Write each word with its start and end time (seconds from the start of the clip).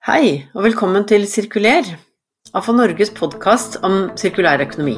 Hei, 0.00 0.46
og 0.56 0.62
velkommen 0.64 1.02
til 1.04 1.26
Sirkuler, 1.28 1.84
AFA 2.56 2.72
Norges 2.72 3.10
podkast 3.12 3.74
om 3.84 4.06
sirkulær 4.16 4.62
økonomi. 4.64 4.94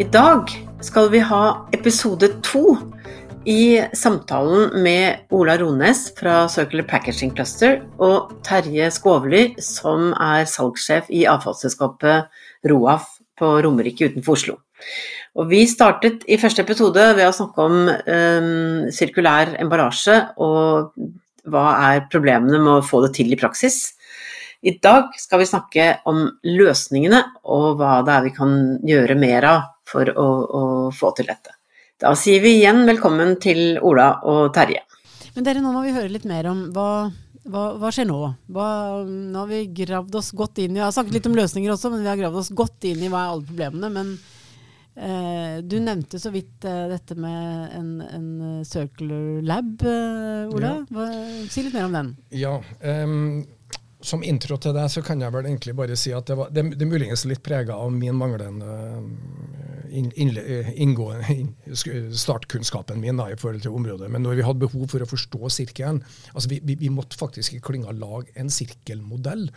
I 0.00 0.08
dag 0.16 0.56
skal 0.80 1.12
vi 1.12 1.20
ha 1.28 1.42
episode 1.76 2.32
to 2.40 2.64
i 3.44 3.76
samtalen 3.92 4.80
med 4.80 5.28
Ola 5.28 5.60
Rones 5.60 6.06
fra 6.16 6.46
Circular 6.48 6.88
Packaging 6.88 7.36
Cluster 7.36 7.82
og 8.00 8.32
Terje 8.48 8.88
Skovly, 8.96 9.50
som 9.60 10.14
er 10.16 10.48
salgssjef 10.48 11.12
i 11.12 11.26
avfallsselskapet 11.28 12.32
Roaf 12.72 13.18
på 13.36 13.58
Romerike 13.60 14.08
utenfor 14.08 14.40
Oslo. 14.40 14.62
Og 15.36 15.50
vi 15.50 15.66
startet 15.68 16.24
i 16.32 16.38
første 16.40 16.64
episode 16.64 17.02
ved 17.16 17.28
å 17.28 17.34
snakke 17.34 17.64
om 17.66 17.90
um, 17.90 18.86
sirkulær 18.92 19.52
emballasje 19.60 20.16
og 20.40 20.94
hva 21.46 21.66
er 21.90 22.06
problemene 22.10 22.58
med 22.62 22.78
å 22.78 22.84
få 22.84 23.02
det 23.04 23.12
til 23.18 23.34
i 23.34 23.38
praksis. 23.38 23.92
I 24.66 24.78
dag 24.82 25.12
skal 25.20 25.42
vi 25.42 25.48
snakke 25.50 25.88
om 26.08 26.24
løsningene 26.48 27.20
og 27.52 27.76
hva 27.78 28.00
det 28.06 28.14
er 28.14 28.24
vi 28.24 28.32
kan 28.38 28.54
gjøre 28.88 29.18
mer 29.20 29.46
av 29.46 29.60
for 29.86 30.08
å, 30.08 30.26
å 30.26 30.62
få 30.96 31.12
til 31.18 31.28
dette. 31.28 31.52
Da 32.00 32.14
sier 32.18 32.40
vi 32.42 32.56
igjen 32.56 32.82
velkommen 32.88 33.36
til 33.40 33.76
Ola 33.84 34.16
og 34.26 34.48
Terje. 34.56 34.82
Men 35.36 35.44
dere, 35.44 35.60
nå 35.60 35.70
må 35.74 35.84
vi 35.84 35.92
høre 35.94 36.10
litt 36.10 36.26
mer 36.28 36.48
om 36.50 36.68
hva 36.74 36.88
hva, 37.46 37.76
hva, 37.78 37.92
skjer 37.94 38.08
nå? 38.08 38.16
Hva, 38.50 38.68
nå 39.06 39.38
har 39.44 39.46
vi 39.46 39.60
gravd 39.84 40.16
oss 40.18 40.32
godt 40.34 40.58
inn 40.64 40.74
i 40.74 40.80
Jeg 40.80 40.88
har 40.88 40.94
snakket 40.96 41.14
litt 41.14 41.28
om 41.30 41.36
løsninger 41.38 41.70
også, 41.70 41.92
men 41.92 42.00
vi 42.02 42.10
har 42.10 42.18
gravd 42.18 42.40
oss 42.40 42.50
godt 42.58 42.88
inn 42.90 43.04
i 43.06 43.10
hva 43.12 43.20
er 43.20 43.34
alle 43.36 43.46
problemene. 43.46 43.90
Men 43.94 44.08
Eh, 44.16 44.35
du 45.62 45.76
nevnte 45.80 46.18
så 46.20 46.30
vidt 46.32 46.64
eh, 46.64 46.86
dette 46.88 47.16
med 47.20 47.74
en, 47.76 47.90
en, 48.00 48.28
eh, 48.40 48.62
circular 48.64 49.42
lab, 49.44 49.84
Ola. 50.56 50.78
Hva, 50.88 51.10
si 51.50 51.66
litt 51.66 51.76
mer 51.76 51.90
om 51.90 51.96
den. 51.96 52.14
Ja, 52.32 52.56
um, 52.80 53.44
Som 54.00 54.22
intro 54.24 54.56
til 54.60 54.74
det 54.76 54.86
så 54.92 55.02
kan 55.02 55.20
jeg 55.20 55.34
vel 55.34 55.48
egentlig 55.48 55.74
bare 55.76 55.96
si 55.98 56.12
at 56.14 56.28
det, 56.28 56.36
var, 56.38 56.52
det, 56.54 56.64
det 56.78 56.88
muligens 56.88 57.24
litt 57.28 57.42
prega 57.44 57.76
av 57.76 57.92
min 57.92 58.16
manglende 58.16 58.76
inn, 59.90 60.10
in, 60.14 60.32
inn, 60.76 61.54
startkunnskapen 62.14 63.00
min 63.02 63.18
da, 63.20 63.30
i 63.32 63.38
forhold 63.40 63.64
til 63.64 63.74
området. 63.76 64.10
Men 64.12 64.24
når 64.24 64.38
vi 64.38 64.46
hadde 64.46 64.62
behov 64.64 64.86
for 64.92 65.02
å 65.02 65.08
forstå 65.10 65.50
sirkelen 65.58 66.02
altså 66.34 66.52
vi, 66.52 66.60
vi, 66.64 66.76
vi 66.84 66.92
måtte 66.92 67.18
faktisk 67.18 67.56
i 67.56 67.62
klynga 67.64 67.96
lage 67.96 68.32
en 68.38 68.52
sirkelmodell 68.52 69.48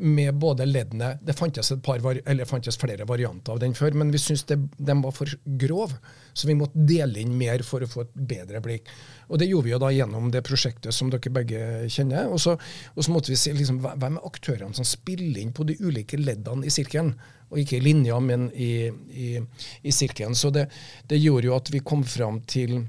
med 0.00 0.34
både 0.34 0.64
leddene 0.66 1.18
Det 1.22 1.34
fantes, 1.36 1.72
par, 1.84 2.00
fantes, 2.48 2.76
flere 2.80 3.04
varianter 3.04 3.52
av 3.52 3.60
den 3.60 3.74
før, 3.76 3.94
men 4.00 4.10
vi 4.12 4.18
syntes 4.18 4.46
den 4.76 5.02
var 5.04 5.12
for 5.12 5.28
grov. 5.44 5.92
Så 6.32 6.48
vi 6.48 6.56
måtte 6.56 6.84
dele 6.88 7.20
inn 7.20 7.36
mer 7.38 7.64
for 7.66 7.84
å 7.84 7.88
få 7.90 8.04
et 8.06 8.14
bedre 8.14 8.62
blikk. 8.64 8.88
Og 9.28 9.38
Det 9.38 9.48
gjorde 9.50 9.68
vi 9.68 9.74
jo 9.74 9.80
da 9.82 9.90
gjennom 9.92 10.30
det 10.32 10.44
prosjektet 10.46 10.94
som 10.96 11.10
dere 11.12 11.34
begge 11.34 11.60
kjenner. 11.92 12.30
Og 12.32 12.40
så, 12.40 12.56
og 12.94 13.04
så 13.04 13.12
måtte 13.12 13.32
vi 13.32 13.38
se 13.40 13.52
liksom, 13.56 13.82
hvem 13.84 14.16
er 14.16 14.30
aktørene 14.30 14.76
som 14.76 14.88
spiller 14.88 15.42
inn 15.42 15.52
på 15.52 15.66
de 15.68 15.76
ulike 15.80 16.20
leddene 16.20 16.66
i 16.66 16.72
sirkelen. 16.72 17.12
Og 17.50 17.60
ikke 17.60 17.80
i 17.80 17.84
linja, 17.84 18.16
men 18.22 18.48
i, 18.54 18.72
i, 19.10 19.34
i 19.82 19.92
sirkelen. 19.92 20.38
Så 20.38 20.52
det, 20.54 20.68
det 21.10 21.18
gjorde 21.20 21.50
jo 21.50 21.58
at 21.58 21.72
vi 21.74 21.82
kom 21.84 22.06
fram 22.06 22.40
til 22.48 22.84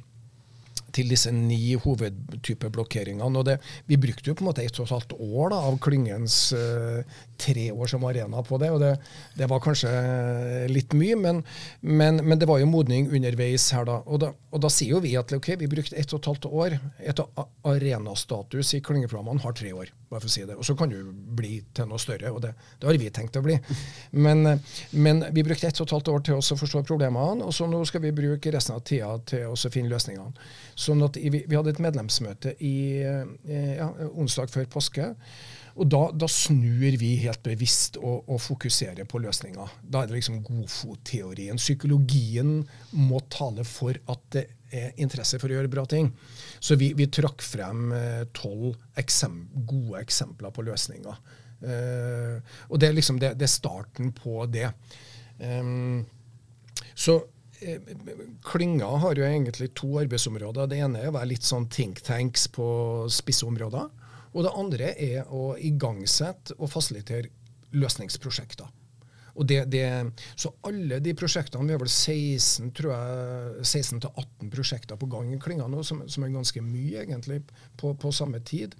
til 0.95 1.11
disse 1.11 1.31
ni 1.35 1.75
hovedtyper 1.81 2.71
blokkeringene. 2.73 3.27
Og 3.41 3.47
det, 3.47 3.57
vi 3.89 3.99
brukte 4.01 4.31
jo 4.31 4.37
på 4.37 4.45
en 4.45 4.51
måte 4.51 4.65
ett 4.65 4.79
og 4.79 4.87
et 4.87 4.95
halvt 4.95 5.17
år 5.17 5.53
da, 5.53 5.61
av 5.69 5.79
klyngens 5.83 6.37
uh, 6.57 7.19
tre 7.41 7.67
år 7.71 7.89
som 7.91 8.05
arena 8.07 8.43
på 8.45 8.59
det. 8.61 8.69
og 8.71 8.79
Det, 8.81 8.91
det 9.37 9.49
var 9.49 9.61
kanskje 9.63 9.91
litt 10.71 10.93
mye, 10.97 11.17
men, 11.19 11.41
men, 11.81 12.21
men, 12.23 12.39
det 12.39 12.49
var 12.49 12.61
jo 12.61 12.69
modning 12.69 13.09
underveis 13.11 13.69
her 13.75 13.87
da. 13.87 13.99
Og, 14.05 14.21
da. 14.23 14.31
og 14.51 14.63
da 14.63 14.71
sier 14.73 14.95
jo 14.95 15.01
vi 15.03 15.15
at 15.19 15.33
ok, 15.35 15.53
vi 15.61 15.69
brukte 15.71 15.97
ett 15.99 16.13
og 16.13 16.21
et 16.21 16.29
halvt 16.31 16.47
år. 16.51 16.77
Et 17.11 17.23
arenastatus 17.67 18.75
i 18.77 18.81
klyngeprogrammene 18.85 19.43
har 19.43 19.55
tre 19.57 19.73
år, 19.75 19.91
bare 20.09 20.23
for 20.23 20.31
å 20.31 20.35
si 20.35 20.45
det. 20.47 20.57
Og 20.57 20.67
så 20.67 20.75
kan 20.79 20.91
du 20.91 21.11
bli 21.37 21.59
til 21.75 21.89
noe 21.89 22.01
større, 22.01 22.33
og 22.33 22.41
det, 22.45 22.53
det 22.79 22.89
har 22.89 22.99
vi 23.01 23.11
tenkt 23.13 23.39
å 23.39 23.45
bli. 23.45 23.57
Men, 24.11 24.57
men 24.91 25.23
vi 25.33 25.45
brukte 25.47 25.69
ett 25.69 25.81
og 25.81 25.89
et 25.89 25.95
halvt 25.97 26.13
år 26.13 26.25
til 26.27 26.39
å 26.39 26.59
forstå 26.63 26.83
problemene, 26.87 27.45
og 27.45 27.55
så 27.55 27.67
nå 27.69 27.83
skal 27.89 28.05
vi 28.05 28.13
bruke 28.15 28.53
resten 28.53 28.77
av 28.77 28.85
tida 28.87 29.13
til 29.29 29.49
å 29.49 29.71
finne 29.71 29.91
løsningene. 29.91 30.49
Sånn 30.75 31.01
at 31.05 31.17
vi, 31.17 31.43
vi 31.45 31.57
hadde 31.57 31.73
et 31.73 31.81
medlemsmøte 31.83 32.55
i 32.63 32.75
eh, 33.05 33.73
ja, 33.77 33.89
onsdag 34.11 34.51
før 34.53 34.69
påske. 34.71 35.11
Og 35.79 35.87
da, 35.87 36.01
da, 36.13 36.27
snur 36.31 36.97
vi 36.99 37.13
helt 37.23 37.41
bevisst 37.45 37.99
og, 38.01 38.27
og 38.27 38.41
fokuserer 38.43 39.07
på 39.09 39.21
løsninger. 39.23 39.75
Da 39.81 40.01
er 40.01 40.09
det 40.09 40.17
liksom 40.17 40.41
godfotteorien. 40.45 41.59
Psykologien 41.61 42.57
må 42.97 43.21
tale 43.31 43.65
for 43.67 43.97
at 44.11 44.25
det 44.35 44.45
er 44.71 44.95
interesse 45.03 45.39
for 45.39 45.51
å 45.51 45.57
gjøre 45.57 45.71
bra 45.71 45.85
ting. 45.89 46.11
Så 46.59 46.77
vi, 46.79 46.91
vi 46.97 47.09
trakk 47.11 47.43
frem 47.43 47.91
eh, 47.95 48.23
tolv 48.35 48.75
eksem 48.99 49.43
gode 49.67 50.03
eksempler 50.03 50.53
på 50.55 50.67
løsninger. 50.67 51.21
Uh, 51.61 52.41
og 52.73 52.79
det 52.81 52.87
er 52.87 52.95
liksom 52.97 53.19
det, 53.21 53.35
det, 53.37 53.45
er 53.45 53.51
starten 53.53 54.07
på 54.17 54.47
det. 54.49 54.71
Um, 55.37 56.01
så 56.97 57.19
Eh, 57.61 57.77
klynga 58.43 58.85
har 58.85 59.15
jo 59.15 59.25
egentlig 59.25 59.73
to 59.77 59.99
arbeidsområder. 60.01 60.67
Det 60.67 60.79
ene 60.81 61.01
er 61.03 61.11
å 61.11 61.13
være 61.13 61.29
litt 61.29 61.45
sånn 61.45 61.67
think 61.69 62.01
tanks 62.01 62.47
på 62.49 62.65
spisse 63.13 63.45
områder. 63.45 63.91
Og 64.31 64.45
det 64.45 64.53
andre 64.57 64.93
er 64.95 65.31
å 65.31 65.55
igangsette 65.59 66.55
og 66.57 66.71
fasilitere 66.71 67.31
løsningsprosjekter. 67.75 68.69
Og 69.39 69.47
det, 69.47 69.61
det, 69.71 69.85
så 70.35 70.51
alle 70.67 70.99
de 71.03 71.13
prosjektene, 71.15 71.63
vi 71.67 71.75
har 71.75 71.79
vel 71.81 71.91
16 71.91 72.73
tror 72.75 72.91
jeg, 72.91 73.63
16-18 73.63 74.51
prosjekter 74.51 74.99
på 74.99 75.07
gang 75.11 75.31
i 75.31 75.39
klynga 75.41 75.69
nå, 75.71 75.85
som, 75.87 76.03
som, 76.11 76.25
er 76.25 76.35
ganske 76.35 76.63
mye 76.65 77.05
egentlig 77.05 77.39
på, 77.79 77.93
på 77.95 78.11
samme 78.15 78.41
tid, 78.43 78.75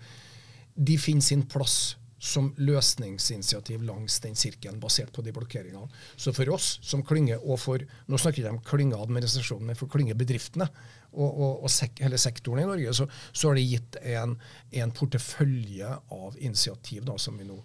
de 0.75 0.97
finner 1.00 1.23
sin 1.23 1.45
plass 1.47 1.95
som 2.22 2.51
løsningsinitiativ 2.61 3.81
langs 3.81 4.19
den 4.22 4.35
sirkelen, 4.38 4.78
basert 4.79 5.09
på 5.16 5.23
de 5.25 5.34
blokkeringene. 5.34 5.88
Så 6.13 6.35
for 6.38 6.51
oss 6.53 6.75
som 6.85 7.01
klynge, 7.07 7.40
og 7.41 7.57
for 7.57 7.81
nå 7.81 8.19
snakker 8.22 8.44
jeg 8.44 8.53
om 8.53 8.61
klyngeadministrasjonen, 8.67 9.72
men 9.72 9.79
for 9.79 9.90
klyngebedriftene 9.90 10.67
og, 11.11 11.27
og, 11.29 11.51
og 11.66 11.72
sek, 11.72 11.99
hele 12.03 12.19
sektoren 12.22 12.63
i 12.63 12.69
Norge, 12.69 12.94
så, 12.95 13.07
så 13.31 13.51
har 13.51 13.59
det 13.59 13.67
gitt 13.67 13.99
en, 14.16 14.38
en 14.83 14.95
portefølje 14.95 15.91
av 16.16 16.39
initiativ 16.39 17.05
da, 17.07 17.17
som 17.19 17.38
vi 17.39 17.47
nå 17.47 17.59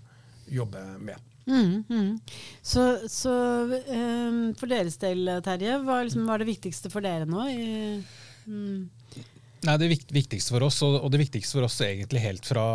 jobber 0.50 0.96
med. 1.02 1.32
Mm, 1.46 1.84
mm. 1.88 2.20
Så, 2.62 3.08
så 3.08 3.32
um, 3.62 4.54
for 4.58 4.70
deres 4.70 4.98
del, 4.98 5.30
Terje, 5.46 5.78
hva 5.86 6.00
liksom, 6.02 6.26
var 6.26 6.42
det 6.42 6.50
viktigste 6.50 6.90
for 6.90 7.06
dere 7.06 7.28
nå? 7.30 7.46
I, 7.46 8.02
mm. 8.50 9.24
Nei, 9.66 9.76
Det 9.80 9.88
viktigste 10.14 10.54
for 10.54 10.66
oss, 10.66 10.82
og 10.84 11.06
det 11.10 11.22
viktigste 11.22 11.58
for 11.58 11.66
oss 11.66 11.78
egentlig 11.86 12.22
helt 12.22 12.46
fra, 12.46 12.66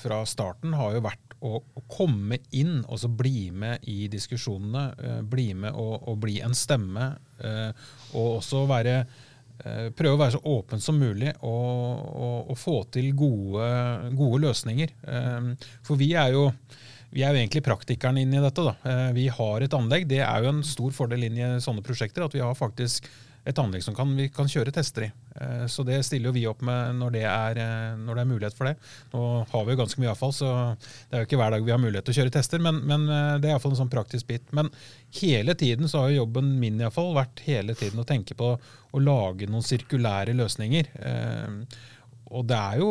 fra 0.00 0.22
starten, 0.28 0.76
har 0.76 0.94
jo 0.96 1.04
vært 1.04 1.34
å, 1.44 1.58
å, 1.60 1.82
komme 1.90 2.38
inn 2.56 2.78
og 2.86 3.00
så 3.02 3.10
bli 3.12 3.50
med 3.52 3.84
i 3.90 4.06
diskusjonene. 4.12 4.84
Uh, 5.00 5.20
bli 5.28 5.50
med 5.56 5.76
og, 5.76 5.98
og, 6.08 6.18
bli 6.22 6.38
en 6.44 6.56
stemme. 6.56 7.10
Uh, 7.40 7.72
og 8.14 8.38
også 8.38 8.64
være, 8.70 9.02
prøve 9.94 10.16
å 10.16 10.20
være 10.20 10.34
så 10.34 10.40
åpen 10.50 10.82
som 10.82 10.96
mulig 10.98 11.30
og, 11.46 12.00
og, 12.10 12.50
og 12.50 12.58
få 12.58 12.74
til 12.94 13.12
gode, 13.16 13.68
gode 14.18 14.40
løsninger. 14.48 14.96
for 15.86 16.00
vi 16.00 16.10
er 16.18 16.34
jo 16.34 16.48
vi 17.14 17.22
er 17.22 17.30
jo 17.30 17.38
egentlig 17.38 17.62
praktikerne 17.62 18.24
inn 18.24 18.32
i 18.34 18.42
dette. 18.42 18.64
Da. 18.66 18.94
Vi 19.14 19.28
har 19.30 19.62
et 19.62 19.74
anlegg. 19.78 20.08
Det 20.10 20.18
er 20.26 20.42
jo 20.42 20.50
en 20.50 20.64
stor 20.66 20.90
fordel 20.96 21.28
inn 21.28 21.38
i 21.38 21.50
sånne 21.62 21.84
prosjekter 21.86 22.26
at 22.26 22.34
vi 22.34 22.42
har 22.42 22.56
faktisk 22.58 23.06
et 23.46 23.60
anlegg 23.62 23.84
som 23.86 23.94
kan, 23.94 24.10
vi 24.18 24.26
kan 24.34 24.50
kjøre 24.50 24.74
tester 24.74 25.06
i. 25.06 25.10
Eh, 25.40 25.66
så 25.66 25.82
det 25.82 25.98
stiller 26.06 26.30
jo 26.30 26.34
vi 26.36 26.44
opp 26.46 26.60
med 26.66 26.94
når 27.00 27.14
det, 27.16 27.24
er, 27.26 27.58
eh, 27.58 27.96
når 27.98 28.18
det 28.18 28.22
er 28.22 28.30
mulighet 28.30 28.58
for 28.58 28.70
det. 28.70 28.74
Nå 29.14 29.22
har 29.50 29.64
vi 29.64 29.74
jo 29.74 29.80
ganske 29.82 30.02
mye 30.02 30.12
avfall, 30.12 30.34
så 30.36 30.50
det 30.78 31.18
er 31.18 31.24
jo 31.24 31.28
ikke 31.28 31.40
hver 31.40 31.56
dag 31.56 31.66
vi 31.66 31.74
har 31.74 31.82
mulighet 31.82 32.08
til 32.08 32.14
å 32.14 32.18
kjøre 32.20 32.34
tester, 32.36 32.62
men, 32.62 32.80
men 32.86 33.08
eh, 33.08 33.34
det 33.42 33.50
er 33.50 33.56
iallfall 33.56 33.74
en 33.74 33.82
sånn 33.82 33.92
praktisk 33.92 34.30
bit. 34.30 34.46
Men 34.54 34.70
hele 35.18 35.56
tiden 35.58 35.90
så 35.90 36.04
har 36.04 36.12
jo 36.12 36.22
jobben 36.22 36.54
min 36.62 36.80
i 36.80 36.92
fall 36.94 37.14
vært 37.18 37.42
hele 37.48 37.74
tiden 37.78 38.02
å 38.02 38.08
tenke 38.08 38.38
på 38.38 38.54
å 38.54 39.02
lage 39.02 39.50
noen 39.50 39.66
sirkulære 39.66 40.36
løsninger. 40.38 40.90
Og 42.34 42.44
det 42.46 42.58
er 42.58 42.76
jo 42.78 42.90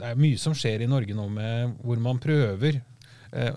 det 0.00 0.08
er 0.08 0.18
mye 0.18 0.38
som 0.40 0.54
skjer 0.56 0.82
i 0.82 0.88
Norge 0.90 1.14
nå 1.14 1.26
med 1.30 1.76
hvor 1.84 2.00
man 2.02 2.18
prøver. 2.22 2.80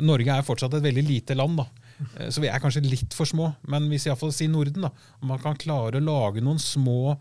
Norge 0.03 0.35
er 0.35 0.45
fortsatt 0.45 0.75
et 0.77 0.85
veldig 0.85 1.03
lite 1.07 1.37
land. 1.37 1.57
da. 1.63 2.29
Så 2.29 2.43
vi 2.43 2.49
er 2.51 2.61
kanskje 2.61 2.83
litt 2.85 3.15
for 3.17 3.29
små. 3.29 3.49
Men 3.69 3.87
hvis 3.89 4.05
iallfall 4.05 4.33
si 4.35 4.49
Norden, 4.51 4.85
da, 4.85 4.91
om 5.21 5.33
man 5.33 5.41
kan 5.41 5.57
klare 5.57 5.97
å 5.97 6.05
lage 6.05 6.43
noen 6.43 6.61
små 6.61 7.15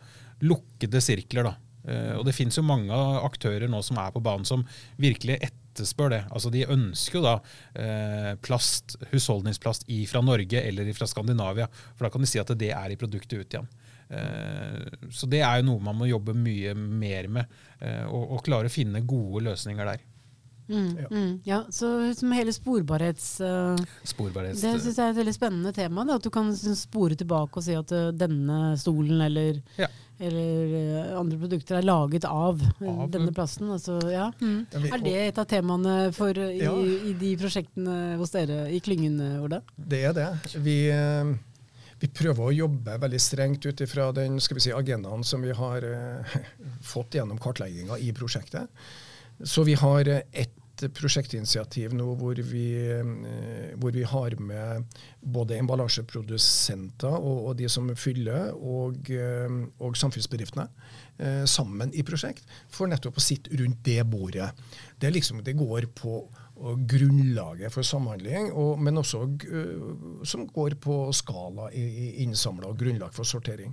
lukkede 0.45 1.03
sirkler. 1.03 1.51
da. 1.51 1.55
Eh, 1.89 2.15
og 2.19 2.27
det 2.27 2.37
finnes 2.37 2.59
jo 2.59 2.67
mange 2.67 2.95
aktører 3.23 3.71
nå 3.71 3.83
som 3.83 3.99
er 4.03 4.13
på 4.15 4.23
banen 4.23 4.47
som 4.49 4.65
virkelig 5.03 5.39
etterspør 5.43 6.13
det. 6.15 6.23
Altså 6.31 6.53
De 6.55 6.67
ønsker 6.71 7.19
jo 7.19 7.25
da 7.27 7.37
eh, 7.75 8.33
plast, 8.43 8.97
husholdningsplast 9.13 9.89
fra 10.11 10.25
Norge 10.25 10.63
eller 10.63 10.93
fra 10.99 11.09
Skandinavia. 11.11 11.69
For 11.97 12.07
da 12.07 12.13
kan 12.13 12.25
de 12.25 12.31
si 12.31 12.43
at 12.43 12.55
det 12.59 12.73
er 12.77 12.93
i 12.93 13.01
produktet 13.01 13.41
ut 13.41 13.57
igjen. 13.57 13.73
Så 15.09 15.25
det 15.25 15.39
er 15.41 15.63
jo 15.63 15.71
noe 15.71 15.81
man 15.81 15.97
må 15.97 16.05
jobbe 16.05 16.35
mye 16.37 16.75
mer 16.77 17.31
med, 17.33 17.55
og 18.13 18.43
klare 18.45 18.69
å 18.69 18.73
finne 18.75 19.01
gode 19.09 19.41
løsninger 19.47 19.89
der. 19.89 20.03
Mm, 20.69 20.97
Ja. 21.01 21.09
mm, 21.11 21.33
ja, 21.45 21.57
så 21.71 21.89
som 22.15 22.33
hele 22.33 22.53
sporbarhets... 22.55 23.41
Uh, 23.41 23.77
sporbarhets 24.07 24.61
det 24.63 24.71
syns 24.81 24.97
jeg 24.97 25.05
er 25.05 25.11
et 25.11 25.19
veldig 25.19 25.35
spennende 25.35 25.73
tema. 25.75 26.05
Da, 26.07 26.15
at 26.21 26.23
du 26.25 26.31
kan 26.33 26.49
liksom 26.53 26.77
spore 26.79 27.17
tilbake 27.19 27.59
og 27.59 27.65
si 27.67 27.75
at 27.77 27.93
uh, 27.93 28.11
denne 28.15 28.77
stolen 28.81 29.21
eller, 29.27 29.59
Ja. 29.77 29.89
eller 30.23 30.73
uh, 30.73 31.21
andre 31.21 31.39
produkter 31.43 31.81
er 31.81 31.87
laget 31.89 32.25
av, 32.31 32.63
Av- 32.81 33.11
denne 33.11 33.35
plassen. 33.35 33.69
Altså, 33.75 33.99
ja. 34.09 34.31
mm. 34.41 34.67
Ja, 34.73 34.79
vi- 34.87 34.93
Er 34.95 35.05
det 35.05 35.17
et 35.29 35.39
av 35.43 35.47
temaene 35.51 35.97
for, 36.15 36.31
i, 36.39 36.63
Ja. 36.63 36.73
i 36.79 37.13
de 37.21 37.35
prosjektene 37.43 38.17
hos 38.23 38.31
dere 38.31 38.69
i 38.73 38.81
klyngen, 38.81 39.19
Ola? 39.43 39.61
Det 39.77 40.05
er 40.09 40.13
det. 40.17 40.29
Vi, 40.63 40.79
vi 42.01 42.09
prøver 42.09 42.49
å 42.49 42.55
jobbe 42.55 42.97
veldig 43.03 43.21
strengt 43.21 43.67
ut 43.67 43.81
ifra 43.85 44.09
den 44.15 44.39
skal 44.41 44.57
vi 44.57 44.61
si, 44.71 44.73
agendaen 44.75 45.25
som 45.27 45.43
vi 45.43 45.53
har 45.53 45.85
fått 46.95 47.15
gjennom 47.19 47.39
kartlegginga 47.43 47.99
i 47.99 48.13
prosjektet. 48.17 48.71
Så 49.41 49.65
vi 49.67 49.75
har 49.79 50.09
et 50.09 50.59
prosjektinitiativ 50.91 51.93
nå 51.95 52.07
hvor 52.19 52.39
vi, 52.47 52.67
eh, 52.91 53.75
hvor 53.79 53.95
vi 53.95 54.03
har 54.09 54.37
med 54.41 54.99
både 55.21 55.59
emballasjeprodusenter 55.61 57.13
og, 57.13 57.49
og 57.49 57.57
de 57.59 57.69
som 57.71 57.91
fyller, 57.97 58.53
og, 58.57 59.11
eh, 59.11 59.59
og 59.83 59.99
samfunnsbedriftene 59.99 60.67
eh, 61.19 61.45
sammen 61.47 61.93
i 61.95 62.05
prosjekt, 62.07 62.47
for 62.73 62.91
nettopp 62.91 63.21
å 63.21 63.25
sitte 63.25 63.53
rundt 63.61 63.83
det 63.87 64.01
bordet. 64.09 64.51
Det, 64.99 65.13
liksom, 65.13 65.43
det 65.45 65.59
går 65.59 65.91
på 65.99 66.25
grunnlaget 66.63 67.73
for 67.75 67.87
samhandling, 67.87 68.53
og, 68.55 68.77
men 68.79 69.01
også 69.01 69.25
som 70.29 70.45
går 70.47 70.77
på 70.83 70.97
skala 71.17 71.71
i 71.75 72.23
innsamla 72.23 72.69
og 72.71 72.79
grunnlag 72.79 73.15
for 73.17 73.27
sortering. 73.27 73.73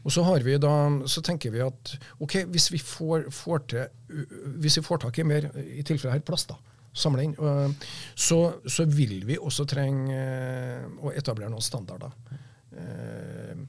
Og 0.00 0.12
så, 0.12 0.22
har 0.24 0.40
vi 0.40 0.56
da, 0.60 0.72
så 1.10 1.20
tenker 1.24 1.52
vi 1.52 1.60
at 1.64 1.94
ok, 2.24 2.42
hvis 2.52 2.70
vi 2.72 2.80
får, 2.80 3.28
får 3.34 3.64
til, 3.68 4.22
hvis 4.62 4.78
vi 4.80 4.84
får 4.86 5.02
tak 5.04 5.18
i 5.20 5.26
mer, 5.28 5.50
i 5.60 5.84
tilfelle 5.84 6.14
her 6.14 6.24
plast, 6.24 6.54
da, 6.54 6.56
samle 6.96 7.26
inn, 7.26 7.34
uh, 7.36 7.68
så, 8.14 8.40
så 8.64 8.86
vil 8.88 9.20
vi 9.28 9.36
også 9.38 9.66
trenge 9.68 10.16
uh, 10.16 10.88
å 11.04 11.12
etablere 11.12 11.52
noen 11.52 11.64
standarder. 11.64 12.16
Uh, 12.72 13.60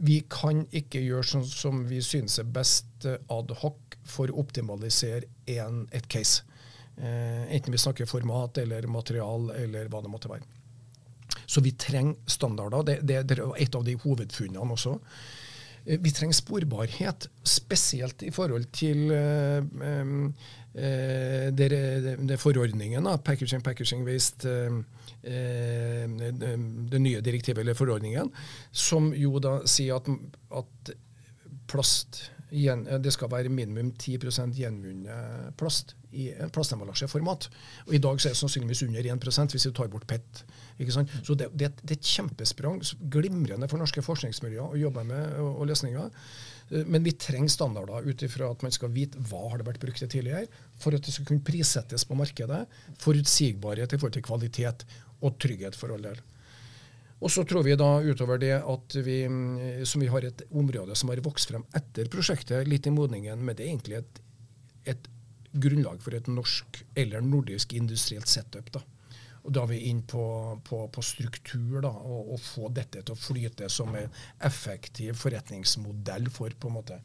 vi 0.00 0.20
kan 0.32 0.62
ikke 0.76 1.00
gjøre 1.02 1.28
sånn 1.32 1.48
som 1.48 1.82
vi 1.88 2.00
synes 2.04 2.38
er 2.40 2.48
best 2.48 3.04
ad 3.04 3.50
hoc 3.60 3.98
for 4.08 4.32
å 4.32 4.38
optimalisere 4.40 5.28
en, 5.58 5.82
et 5.92 6.06
case. 6.08 6.46
Enten 7.00 7.72
vi 7.72 7.80
snakker 7.80 8.08
format 8.08 8.58
eller 8.62 8.88
material 8.88 9.50
eller 9.56 9.90
hva 9.92 10.00
det 10.00 10.12
måtte 10.12 10.30
være. 10.32 10.48
Så 11.44 11.60
vi 11.64 11.74
trenger 11.76 12.16
standarder. 12.32 12.82
Det, 12.86 12.96
det, 13.04 13.20
det 13.28 13.36
er 13.36 13.52
et 13.60 13.76
av 13.76 13.84
de 13.84 13.94
hovedfunnene 14.00 14.72
også. 14.72 14.96
Eh, 15.86 15.98
vi 16.00 16.12
trenger 16.14 16.36
sporbarhet, 16.36 17.28
spesielt 17.46 18.22
i 18.26 18.30
forhold 18.34 18.64
til 18.76 19.10
eh, 19.14 19.62
det, 21.50 21.68
det, 22.28 22.38
forordningen, 22.38 23.04
da, 23.04 23.16
packaging, 23.18 23.62
packaging 23.66 24.04
waste, 24.06 24.48
det, 25.20 27.00
nye 27.02 27.20
direktivet 27.20 27.58
eller 27.64 27.74
forordningen, 27.74 28.30
som 28.70 29.10
jo 29.12 29.42
da 29.42 29.58
sier 29.68 29.98
at, 29.98 30.06
at 30.62 30.92
plast 31.68 32.30
det 32.50 33.12
skal 33.14 33.30
være 33.30 33.52
minimum 33.52 33.92
10% 33.94 34.56
gjenvunnet 34.58 35.54
plast 35.60 35.94
i 36.10 36.30
en 36.34 36.50
plastemballasjeformat. 36.50 37.46
Og 37.86 37.94
I 37.94 38.00
dag 38.02 38.20
så 38.20 38.28
er 38.28 38.34
det 38.34 38.40
sannsynligvis 38.40 38.82
under 38.86 39.08
1% 39.14 39.54
hvis 39.54 39.66
vi 39.68 39.72
tar 39.76 39.90
bort 39.92 40.06
PET. 40.10 40.42
Ikke 40.82 40.94
sant? 40.94 41.12
Så 41.26 41.36
det, 41.38 41.50
det, 41.54 41.70
det 41.82 41.94
er 41.94 42.00
et 42.00 42.12
kjempesprang. 42.14 42.80
Glimrende 43.12 43.68
for 43.70 43.80
norske 43.80 44.02
forskningsmiljøer 44.04 44.74
å 44.74 44.80
jobbe 44.80 45.04
med 45.06 45.36
og, 45.42 45.60
og 45.62 45.70
løsninger. 45.70 46.10
Eh, 46.70 46.88
Men 46.90 47.06
vi 47.06 47.14
trenger 47.14 47.54
standarder 47.54 48.08
ut 48.08 48.26
ifra 48.26 48.50
at 48.50 48.66
man 48.66 48.74
skal 48.74 48.92
vite 48.94 49.22
hva 49.30 49.44
har 49.52 49.60
det 49.60 49.68
vært 49.70 49.84
brukt 49.84 50.02
til 50.02 50.10
tidligere, 50.10 50.50
for 50.80 50.96
at 50.96 51.06
det 51.06 51.14
skal 51.14 51.28
kunne 51.30 51.46
prissettes 51.46 52.06
på 52.08 52.18
markedet. 52.18 52.64
Forutsigbarhet 53.04 53.94
i 53.94 54.00
forhold 54.00 54.18
til 54.18 54.26
kvalitet 54.26 54.86
og 55.20 55.38
trygghet 55.38 55.78
for 55.78 55.94
all 55.94 56.02
del. 56.10 56.18
Og 57.20 57.28
så 57.32 57.44
tror 57.44 57.66
vi 57.66 57.76
da 57.76 57.88
utover 58.00 58.40
det 58.40 58.54
at 58.58 58.96
vi, 59.04 59.22
mm, 59.28 59.84
som 59.84 60.00
vi 60.00 60.08
har 60.08 60.24
et 60.24 60.42
område 60.56 60.96
som 60.96 61.12
har 61.12 61.20
vokst 61.24 61.52
frem 61.52 61.66
etter 61.76 62.08
prosjektet, 62.12 62.68
litt 62.68 62.88
i 62.88 62.94
modningen, 62.94 63.42
men 63.44 63.56
det 63.56 63.66
er 63.66 63.74
egentlig 63.74 63.98
et, 64.00 64.22
et 64.94 65.10
grunnlag 65.52 66.00
for 66.00 66.16
et 66.16 66.30
norsk 66.30 66.80
eller 66.96 67.20
nordisk 67.24 67.74
industrielt 67.76 68.30
setup. 68.30 68.72
da. 68.72 68.82
Og 69.40 69.52
Da 69.52 69.64
er 69.64 69.70
vi 69.72 69.82
inn 69.90 70.00
på, 70.08 70.22
på, 70.64 70.80
på 70.92 71.04
struktur, 71.04 71.80
da, 71.84 71.92
og, 71.92 72.32
og 72.34 72.40
få 72.40 72.72
dette 72.76 73.02
til 73.02 73.12
å 73.12 73.20
flyte 73.20 73.68
som 73.72 73.92
en 73.96 74.08
effektiv 74.46 75.16
forretningsmodell 75.20 76.28
for 76.32 76.56
på 76.56 76.72
en 76.72 76.76
måte 76.76 76.98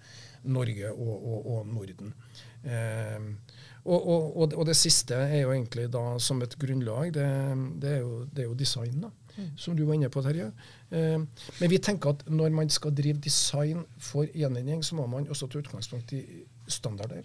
Norge 0.48 0.92
og, 0.92 1.14
og, 1.16 1.52
og 1.56 1.70
Norden. 1.72 2.16
Eh, 2.64 3.32
og, 3.86 4.64
det 4.66 4.76
siste 4.80 5.20
er 5.28 5.44
jo 5.44 5.54
egentlig 5.54 5.90
da 5.94 6.16
som 6.24 6.40
et 6.42 6.56
grunnlag, 6.60 7.12
det, 7.14 7.28
det, 7.84 7.98
er, 7.98 8.02
jo, 8.04 8.24
det 8.32 8.46
er 8.46 8.50
jo 8.50 8.60
design. 8.64 9.04
da 9.04 9.14
som 9.58 9.76
du 9.78 9.84
var 9.86 9.98
inne 9.98 10.10
på, 10.10 10.22
Terje. 10.26 10.52
Eh, 10.92 11.18
men 11.60 11.72
vi 11.72 11.80
tenker 11.84 12.16
at 12.16 12.24
når 12.30 12.54
man 12.56 12.70
skal 12.70 12.94
drive 12.96 13.20
design 13.24 13.84
for 14.00 14.30
gjenvinning, 14.34 14.84
så 14.84 14.96
må 15.00 15.08
man 15.12 15.28
også 15.30 15.48
ta 15.48 15.60
utgangspunkt 15.60 16.14
i 16.14 16.24
standarder, 16.68 17.24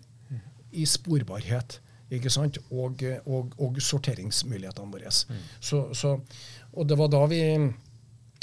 i 0.72 0.84
sporbarhet. 0.86 1.80
Ikke 2.10 2.30
sant? 2.30 2.58
Og, 2.70 3.02
og, 3.26 3.52
og 3.62 3.78
sorteringsmulighetene 3.82 4.92
våre. 4.92 5.10
Så, 5.10 5.84
så, 5.94 6.16
og 6.72 6.88
det 6.88 6.98
var 6.98 7.10
da 7.12 7.22
vi 7.30 7.40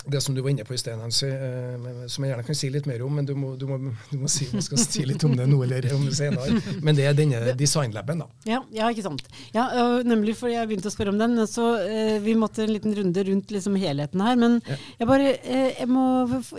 det 0.09 0.21
som 0.23 0.35
du 0.35 0.41
var 0.41 0.49
inne 0.53 0.63
på 0.67 0.73
i 0.73 0.77
sted, 0.79 0.95
Nancy, 0.99 1.27
eh, 1.27 2.05
som 2.07 2.23
jeg 2.25 2.31
gjerne 2.33 2.45
kan 2.47 2.55
si 2.57 2.69
litt 2.73 2.85
mer 2.89 3.01
om, 3.05 3.13
men 3.19 3.25
du 3.27 3.33
må, 3.35 3.53
du 3.59 3.65
må, 3.69 3.77
du 4.11 4.17
må 4.21 4.29
si 4.31 4.47
du 4.51 4.61
skal 4.63 4.79
si 4.81 5.03
litt 5.05 5.23
om 5.27 5.35
det 5.37 5.47
nå 5.51 5.59
eller 5.65 5.87
om 5.95 6.05
det 6.07 6.15
senere. 6.17 6.61
Men 6.85 6.95
det 6.97 7.05
er 7.09 7.17
denne 7.17 7.53
designlaben, 7.59 8.23
da. 8.23 8.27
Ja, 8.47 8.61
ja, 8.75 8.89
ikke 8.93 9.03
sant. 9.07 9.23
Ja, 9.55 9.67
nemlig 10.07 10.37
fordi 10.39 10.55
jeg 10.55 10.69
begynte 10.71 10.91
å 10.91 10.95
spørre 10.95 11.13
om 11.15 11.19
den. 11.21 11.35
Så 11.49 11.67
eh, 11.83 12.17
vi 12.23 12.35
måtte 12.39 12.63
en 12.65 12.73
liten 12.73 12.95
runde 12.97 13.23
rundt 13.29 13.51
liksom 13.55 13.75
helheten 13.81 14.23
her. 14.23 14.35
Men 14.39 14.59
Ja. 14.67 14.75
jeg 14.99 15.07
bare 15.11 15.33
eh, 15.43 15.73
jeg 15.81 15.89
må, 15.91 16.05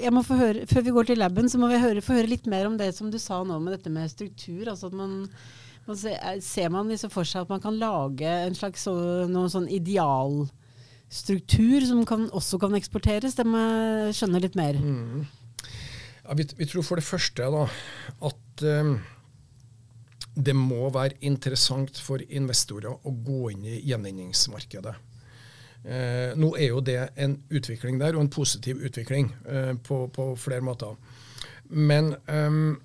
jeg 0.01 0.13
må 0.15 0.23
få 0.27 0.37
høre, 0.39 0.67
Før 0.71 0.85
vi 0.85 0.95
går 0.99 1.09
til 1.13 1.19
laben, 1.23 1.49
så 1.49 1.59
må 1.61 1.69
vi 1.73 1.81
høre, 1.83 2.03
få 2.05 2.19
høre 2.19 2.29
litt 2.31 2.47
mer 2.47 2.67
om 2.69 2.77
det 2.79 2.93
som 2.97 3.11
du 3.11 3.19
sa 3.19 3.41
nå 3.45 3.59
med 3.63 3.75
dette 3.79 3.91
med 3.93 4.11
struktur. 4.13 4.69
altså 4.69 4.87
at 4.93 4.95
man 4.99 5.29
ser, 5.97 6.19
er- 6.21 6.69
man 6.71 6.89
liksom 6.93 7.11
for 7.11 7.25
seg 7.25 7.43
at 7.47 7.49
man 7.49 7.61
kan 7.65 7.79
lage 7.81 8.29
en 8.29 8.55
slags 8.55 8.83
så, 8.85 8.93
noen 9.27 9.49
sånn 9.49 9.69
idealstruktur 11.09 11.87
som 11.87 12.05
kan, 12.05 12.31
også 12.31 12.59
kan 12.59 12.75
eksporteres? 12.75 13.35
Det 13.35 13.47
må 13.47 13.59
jeg 13.59 14.15
skjønne 14.15 14.41
litt 14.41 14.57
mer. 14.57 14.77
Ja, 16.25 16.35
vi, 16.35 16.47
vi 16.57 16.67
tror 16.67 16.83
for 16.83 16.97
det 16.97 17.05
første 17.05 17.43
da, 17.43 17.69
at 18.23 18.63
eh, 18.63 18.99
det 20.37 20.55
må 20.55 20.91
være 20.91 21.17
interessant 21.21 21.99
for 21.99 22.21
investorer 22.29 22.91
å 22.93 23.11
gå 23.11 23.51
inn 23.53 23.65
i 23.65 23.81
gjenvinningsmarkedet. 23.89 24.95
Eh, 25.85 26.37
nå 26.37 26.57
er 26.59 26.73
jo 26.73 26.81
det 26.81 27.09
en 27.17 27.39
utvikling 27.51 27.99
der, 27.99 28.15
og 28.15 28.27
en 28.27 28.31
positiv 28.31 28.83
utvikling 28.85 29.33
eh, 29.49 29.75
på, 29.77 30.09
på 30.13 30.35
flere 30.37 30.61
måter. 30.61 30.97
Men 31.71 32.15
eh, 32.27 32.77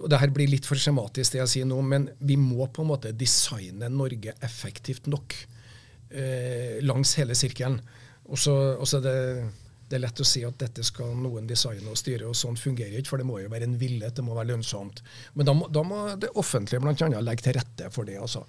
og 0.00 0.08
det 0.08 0.18
her 0.22 0.30
blir 0.32 0.48
litt 0.48 0.64
for 0.64 0.80
skjematisk, 0.80 1.34
det 1.34 1.42
jeg 1.42 1.52
sier 1.52 1.66
nå, 1.68 1.76
men 1.84 2.08
vi 2.24 2.38
må 2.40 2.64
på 2.72 2.80
en 2.80 2.88
måte 2.88 3.12
designe 3.12 3.90
Norge 3.92 4.32
effektivt 4.40 5.04
nok 5.12 5.36
eh, 6.10 6.82
langs 6.84 7.14
hele 7.20 7.36
sirkelen. 7.38 7.78
Og 8.26 8.40
så 8.40 8.98
er 8.98 9.04
det, 9.04 9.16
det 9.86 9.98
er 9.98 10.02
lett 10.02 10.22
å 10.22 10.26
si 10.26 10.42
at 10.46 10.58
dette 10.58 10.84
skal 10.86 11.14
noen 11.18 11.46
designe 11.48 11.92
og 11.92 11.98
styre, 11.98 12.26
og 12.30 12.38
sånn 12.38 12.58
fungerer 12.58 12.98
ikke, 12.98 13.12
for 13.12 13.22
det 13.22 13.28
må 13.28 13.38
jo 13.42 13.50
være 13.52 13.68
en 13.68 13.78
villet, 13.80 14.14
det 14.16 14.24
må 14.26 14.34
være 14.36 14.52
lønnsomt. 14.52 15.02
Men 15.38 15.48
da 15.48 15.54
må, 15.56 15.70
da 15.70 15.84
må 15.86 16.02
det 16.20 16.32
offentlige 16.34 16.82
bl.a. 16.82 17.22
legge 17.22 17.46
til 17.46 17.58
rette 17.58 17.92
for 17.94 18.08
det. 18.08 18.18
altså. 18.22 18.42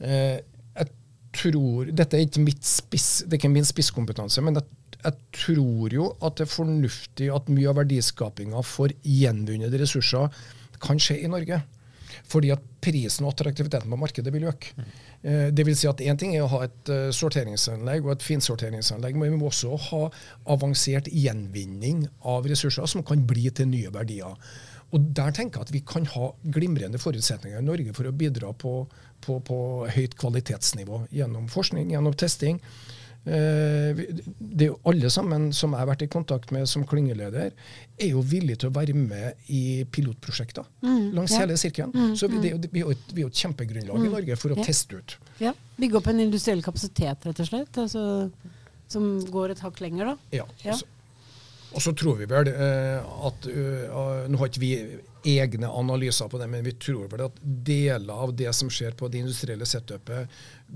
Eh, 0.00 0.36
jeg 0.76 0.92
tror, 1.36 1.90
Dette 1.94 2.18
er 2.18 2.26
ikke, 2.26 2.44
spiss, 2.66 3.10
det 3.24 3.36
er 3.36 3.40
ikke 3.40 3.52
min 3.54 3.68
spisskompetanse, 3.68 4.42
men 4.44 4.58
jeg, 4.58 4.96
jeg 5.00 5.18
tror 5.46 5.94
jo 5.94 6.08
at 6.20 6.36
det 6.36 6.46
er 6.46 6.52
fornuftig 6.52 7.28
at 7.32 7.52
mye 7.52 7.70
av 7.70 7.78
verdiskapinga 7.80 8.64
for 8.66 8.92
gjenvunne 9.06 9.70
ressurser 9.80 10.42
kan 10.80 11.00
skje 11.00 11.20
i 11.24 11.30
Norge. 11.30 11.60
Fordi 12.30 12.52
at 12.54 12.64
prisen 12.80 13.26
og 13.26 13.34
attraktiviteten 13.34 13.90
på 13.92 13.98
markedet 14.00 14.32
vil 14.34 14.48
øke. 14.50 14.72
Eh, 15.22 15.48
det 15.52 15.66
vil 15.66 15.76
si 15.76 15.88
at 15.90 16.00
Én 16.00 16.18
ting 16.20 16.34
er 16.36 16.46
å 16.46 16.50
ha 16.54 16.64
et 16.66 16.92
eh, 16.92 17.10
sorteringsanlegg 17.14 18.06
og 18.06 18.14
et 18.16 18.26
finsorteringsanlegg, 18.26 19.18
men 19.20 19.34
vi 19.34 19.40
må 19.40 19.50
også 19.50 19.76
ha 19.90 20.02
avansert 20.56 21.10
gjenvinning 21.12 22.06
av 22.24 22.48
ressurser 22.48 22.88
som 22.90 23.04
kan 23.06 23.26
bli 23.28 23.50
til 23.50 23.70
nye 23.72 23.92
verdier. 23.94 24.36
Og 24.90 25.10
Der 25.14 25.30
tenker 25.30 25.60
jeg 25.60 25.68
at 25.68 25.74
vi 25.74 25.82
kan 25.86 26.06
ha 26.16 26.32
glimrende 26.42 26.98
forutsetninger 26.98 27.60
i 27.60 27.66
Norge 27.66 27.94
for 27.94 28.08
å 28.08 28.16
bidra 28.16 28.50
på, 28.52 28.72
på, 29.22 29.38
på 29.46 29.58
høyt 29.94 30.16
kvalitetsnivå 30.18 31.04
gjennom 31.14 31.46
forskning, 31.52 31.92
gjennom 31.94 32.16
testing. 32.18 32.58
Eh, 33.26 33.98
det 34.40 34.64
er 34.64 34.70
jo 34.70 34.78
Alle 34.88 35.10
sammen 35.12 35.50
som 35.52 35.74
jeg 35.74 35.82
har 35.82 35.88
vært 35.90 36.04
i 36.06 36.08
kontakt 36.08 36.50
med 36.56 36.66
som 36.70 36.86
klyngeleder, 36.88 37.50
er 38.00 38.08
jo 38.14 38.22
villige 38.24 38.62
til 38.62 38.70
å 38.70 38.74
være 38.78 38.94
med 38.96 39.34
i 39.52 39.84
pilotprosjekter 39.92 40.64
langs 41.12 41.34
ja. 41.36 41.42
hele 41.42 41.58
sirkelen. 41.60 42.14
Så 42.16 42.30
vi, 42.32 42.38
det, 42.40 42.52
er 42.52 42.56
jo- 42.56 42.70
vi 42.72 42.80
er 42.80 42.94
et, 42.94 43.12
vi 43.12 43.20
er 43.20 43.26
jo 43.26 43.32
et 43.34 43.42
kjempegrunnlag 43.42 44.06
i 44.06 44.12
Norge 44.14 44.36
for 44.40 44.54
å 44.54 44.56
Ja. 44.56 44.64
teste 44.64 44.96
ut. 44.96 45.16
Ja, 45.38 45.52
Bygge 45.80 45.96
opp 46.00 46.08
en 46.08 46.20
industriell 46.20 46.62
kapasitet, 46.64 47.26
rett 47.28 47.40
og 47.44 47.46
slett. 47.46 47.76
Altså, 47.76 48.30
som 48.88 49.20
går 49.30 49.50
et 49.52 49.60
hakk 49.60 49.80
lenger, 49.80 50.14
da. 50.14 50.16
Ja, 50.32 50.46
Ja. 50.64 50.74
Så, 50.80 50.84
Og 51.72 51.78
så 51.84 51.92
tror 51.94 52.16
vi 52.18 52.24
vel 52.26 52.48
at 52.48 53.46
Nå 53.46 54.38
har 54.40 54.48
ikke 54.48 54.58
vi 54.58 54.72
egne 55.38 55.68
analyser 55.70 56.26
på 56.28 56.38
det, 56.40 56.48
men 56.50 56.64
vi 56.64 56.72
tror 56.72 57.06
vel 57.12 57.26
at 57.28 57.36
deler 57.44 58.10
av 58.24 58.32
det 58.34 58.52
som 58.56 58.68
skjer 58.72 58.96
på 58.96 59.08
det 59.12 59.20
industrielle 59.20 59.66
setupet, 59.68 60.26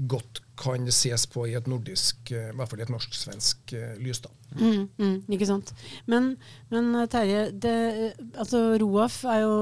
godt 0.06 0.40
kan 0.58 0.86
ses 0.94 1.26
på 1.30 1.48
i 1.50 1.56
et 1.58 1.68
nordisk, 1.70 2.30
i 2.30 2.52
hvert 2.54 2.70
fall 2.70 2.82
i 2.82 2.86
et 2.86 2.92
norsk-svensk 2.92 3.74
lys. 4.02 4.22
da. 4.24 4.32
Mm, 4.54 4.84
mm, 4.98 5.14
ikke 5.34 5.48
sant. 5.48 5.72
Men, 6.10 6.34
men 6.70 6.92
Terje, 7.10 7.48
det, 7.50 7.74
altså 8.38 8.76
Roaf 8.80 9.22
er 9.26 9.40
jo, 9.42 9.54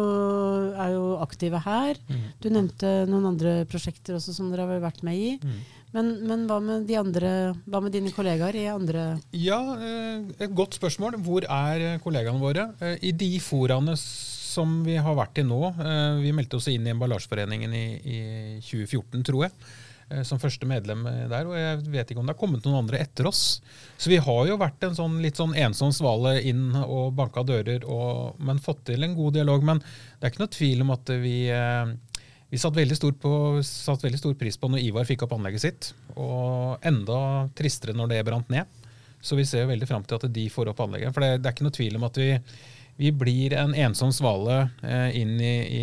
er 0.77 0.97
jo 0.97 1.05
aktive 1.25 1.63
her. 1.65 2.01
Mm. 2.11 2.27
Du 2.43 2.51
nevnte 2.53 2.91
noen 3.09 3.31
andre 3.33 3.63
prosjekter 3.71 4.19
også 4.19 4.37
som 4.37 4.51
dere 4.53 4.69
har 4.69 4.85
vært 4.85 5.01
med 5.07 5.17
i. 5.17 5.31
Mm. 5.41 5.63
Men, 5.93 6.11
men 6.25 6.45
hva, 6.49 6.57
med 6.65 6.87
de 6.89 6.97
andre, 6.97 7.31
hva 7.69 7.83
med 7.85 7.93
dine 7.93 8.13
kollegaer 8.17 8.57
i 8.57 8.65
andre 8.73 9.19
Ja, 9.37 9.61
eh, 9.77 10.25
et 10.41 10.55
godt 10.57 10.79
spørsmål. 10.79 11.19
Hvor 11.25 11.45
er 11.45 12.01
kollegaene 12.05 12.41
våre? 12.41 12.71
Eh, 12.81 12.97
I 13.11 13.13
de 13.13 13.35
foraene 13.45 13.97
som 14.01 14.81
vi 14.87 14.97
har 15.01 15.17
vært 15.17 15.41
i 15.41 15.45
nå 15.47 15.61
eh, 15.71 16.23
Vi 16.25 16.33
meldte 16.37 16.59
oss 16.59 16.69
inn 16.73 16.89
i 16.89 16.93
Emballasjeforeningen 16.95 17.77
i, 17.77 17.87
i 18.01 18.21
2014, 18.65 19.25
tror 19.29 19.49
jeg 19.49 19.57
som 20.29 20.41
første 20.43 20.67
medlem 20.69 21.07
der, 21.31 21.49
og 21.49 21.57
jeg 21.57 21.79
vet 21.93 22.11
ikke 22.11 22.21
om 22.21 22.29
det 22.29 22.35
har 22.35 22.41
kommet 22.41 22.67
noen 22.67 22.83
andre 22.83 23.01
etter 23.01 23.29
oss. 23.31 23.63
Så 23.97 24.11
vi 24.13 24.19
har 24.21 24.47
jo 24.49 24.59
vært 24.61 24.85
en 24.85 24.97
sånn 24.99 25.21
litt 25.25 25.41
sånn 25.41 25.55
ensom 25.57 25.93
svale 25.95 26.35
inn 26.49 26.71
og 26.83 27.15
banka 27.17 27.45
dører, 27.49 27.87
og, 27.89 28.41
men 28.43 28.61
fått 28.63 28.87
til 28.91 29.07
en 29.07 29.17
god 29.17 29.39
dialog. 29.39 29.65
Men 29.65 29.81
det 29.83 30.27
er 30.27 30.35
ikke 30.35 30.45
noe 30.45 30.57
tvil 30.59 30.85
om 30.85 30.93
at 30.97 31.15
vi 31.23 31.37
vi 32.53 32.59
satt, 32.61 32.77
veldig, 32.77 32.97
satt 33.65 34.03
veldig 34.05 34.19
stor 34.21 34.35
pris 34.37 34.59
på 34.61 34.69
når 34.69 34.83
Ivar 34.85 35.07
fikk 35.09 35.23
opp 35.25 35.33
anlegget 35.39 35.63
sitt, 35.63 35.87
og 36.21 36.83
enda 36.85 37.49
tristere 37.57 37.95
når 37.97 38.11
det 38.11 38.19
brant 38.29 38.53
ned. 38.53 38.69
Så 39.25 39.39
vi 39.39 39.47
ser 39.49 39.71
veldig 39.71 39.89
fram 39.89 40.05
til 40.05 40.19
at 40.19 40.27
de 40.35 40.45
får 40.53 40.69
opp 40.69 40.83
anlegget. 40.85 41.15
For 41.17 41.25
det, 41.25 41.39
det 41.41 41.49
er 41.49 41.55
ikke 41.57 41.65
noe 41.65 41.77
tvil 41.79 41.97
om 41.97 42.05
at 42.11 42.21
vi, 42.21 42.27
vi 43.01 43.13
blir 43.23 43.55
en 43.57 43.73
ensom 43.87 44.13
svale 44.13 44.67
eh, 44.85 45.17
inn 45.23 45.33
i, 45.41 45.55
i, 45.65 45.83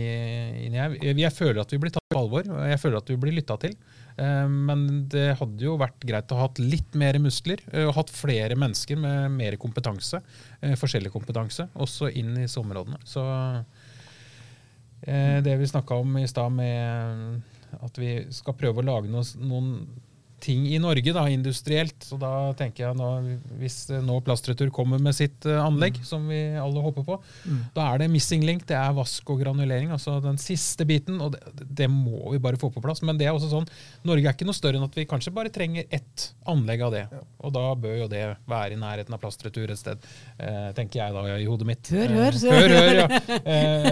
inn 0.68 0.78
i 0.78 1.24
jeg, 1.24 1.34
føler 1.34 1.64
at 1.64 1.74
vi 1.74 1.82
blir 1.82 1.96
tatt 1.96 2.06
på 2.14 2.22
alvor, 2.22 2.46
og 2.46 2.62
jeg 2.70 2.82
føler 2.84 3.02
at 3.02 3.10
vi 3.10 3.18
blir 3.24 3.38
lytta 3.40 3.58
til. 3.66 3.74
Eh, 4.20 4.48
men 4.50 4.86
det 5.12 5.38
hadde 5.40 5.64
jo 5.64 5.78
vært 5.80 6.04
greit 6.08 6.32
å 6.34 6.40
ha 6.40 6.48
hatt 6.48 6.60
litt 6.62 6.98
mer 7.00 7.20
muskler, 7.24 7.62
eh, 7.72 7.88
og 7.88 7.96
hatt 7.96 8.12
flere 8.14 8.58
mennesker 8.60 9.00
med 9.00 9.32
mer 9.38 9.58
kompetanse, 9.62 10.22
eh, 10.62 10.76
forskjellig 10.80 11.12
kompetanse, 11.14 11.70
også 11.76 12.12
inn 12.12 12.36
i 12.38 12.48
disse. 12.48 12.60
Så 13.06 13.24
det 15.00 15.54
vi 15.56 15.66
snakka 15.66 15.96
om 15.96 16.18
i 16.18 16.28
stad 16.28 16.52
med 16.52 17.42
at 17.82 17.98
vi 17.98 18.26
skal 18.36 18.54
prøve 18.54 18.82
å 18.82 18.86
lage 18.86 19.08
noen 19.08 19.88
ting 20.42 20.66
i 20.68 20.80
Norge, 20.82 21.14
da, 21.16 21.26
industrielt. 21.32 21.98
Så 22.06 22.18
da 22.20 22.52
tenker 22.58 22.88
jeg 22.88 22.98
nå, 22.98 23.10
Hvis 23.60 23.78
nå 24.06 24.20
Plastretur 24.26 24.72
kommer 24.74 25.02
med 25.02 25.16
sitt 25.18 25.46
uh, 25.50 25.60
anlegg, 25.64 26.00
mm. 26.00 26.08
som 26.08 26.26
vi 26.30 26.40
alle 26.60 26.84
håper 26.84 27.06
på, 27.08 27.18
mm. 27.46 27.62
da 27.76 27.88
er 27.92 28.04
det 28.04 28.10
missing 28.14 28.46
link, 28.48 28.66
det 28.70 28.78
er 28.78 28.96
vask 28.98 29.30
og 29.30 29.42
granulering. 29.44 29.92
altså 29.96 30.18
Den 30.24 30.40
siste 30.42 30.88
biten. 30.90 31.20
og 31.22 31.36
det, 31.36 31.68
det, 31.82 31.90
må 31.90 32.34
vi 32.34 32.42
bare 32.44 32.60
få 32.60 32.72
på 32.74 32.84
plass. 32.84 33.04
Men 33.06 33.20
det 33.20 33.30
er 33.30 33.36
også 33.36 33.52
sånn, 33.52 33.68
Norge 34.08 34.28
er 34.28 34.38
ikke 34.38 34.48
noe 34.48 34.58
større 34.58 34.80
enn 34.80 34.88
at 34.88 34.98
vi 34.98 35.08
kanskje 35.10 35.34
bare 35.36 35.54
trenger 35.54 35.88
ett 35.90 36.30
anlegg 36.50 36.86
av 36.88 36.96
det. 36.96 37.06
Ja. 37.12 37.24
Og 37.46 37.56
da 37.56 37.66
bør 37.80 37.98
jo 38.04 38.10
det 38.12 38.26
være 38.50 38.76
i 38.76 38.80
nærheten 38.80 39.16
av 39.16 39.22
Plastretur 39.22 39.70
et 39.70 39.80
sted, 39.80 40.10
eh, 40.38 40.70
tenker 40.78 41.04
jeg 41.04 41.16
da 41.16 41.38
i 41.38 41.48
hodet 41.48 41.68
mitt. 41.70 41.92
Hør, 41.94 42.16
hør. 42.20 42.40
Uh, 42.40 42.56
hør, 42.56 42.76
hør 42.80 43.02
ja. 43.04 43.08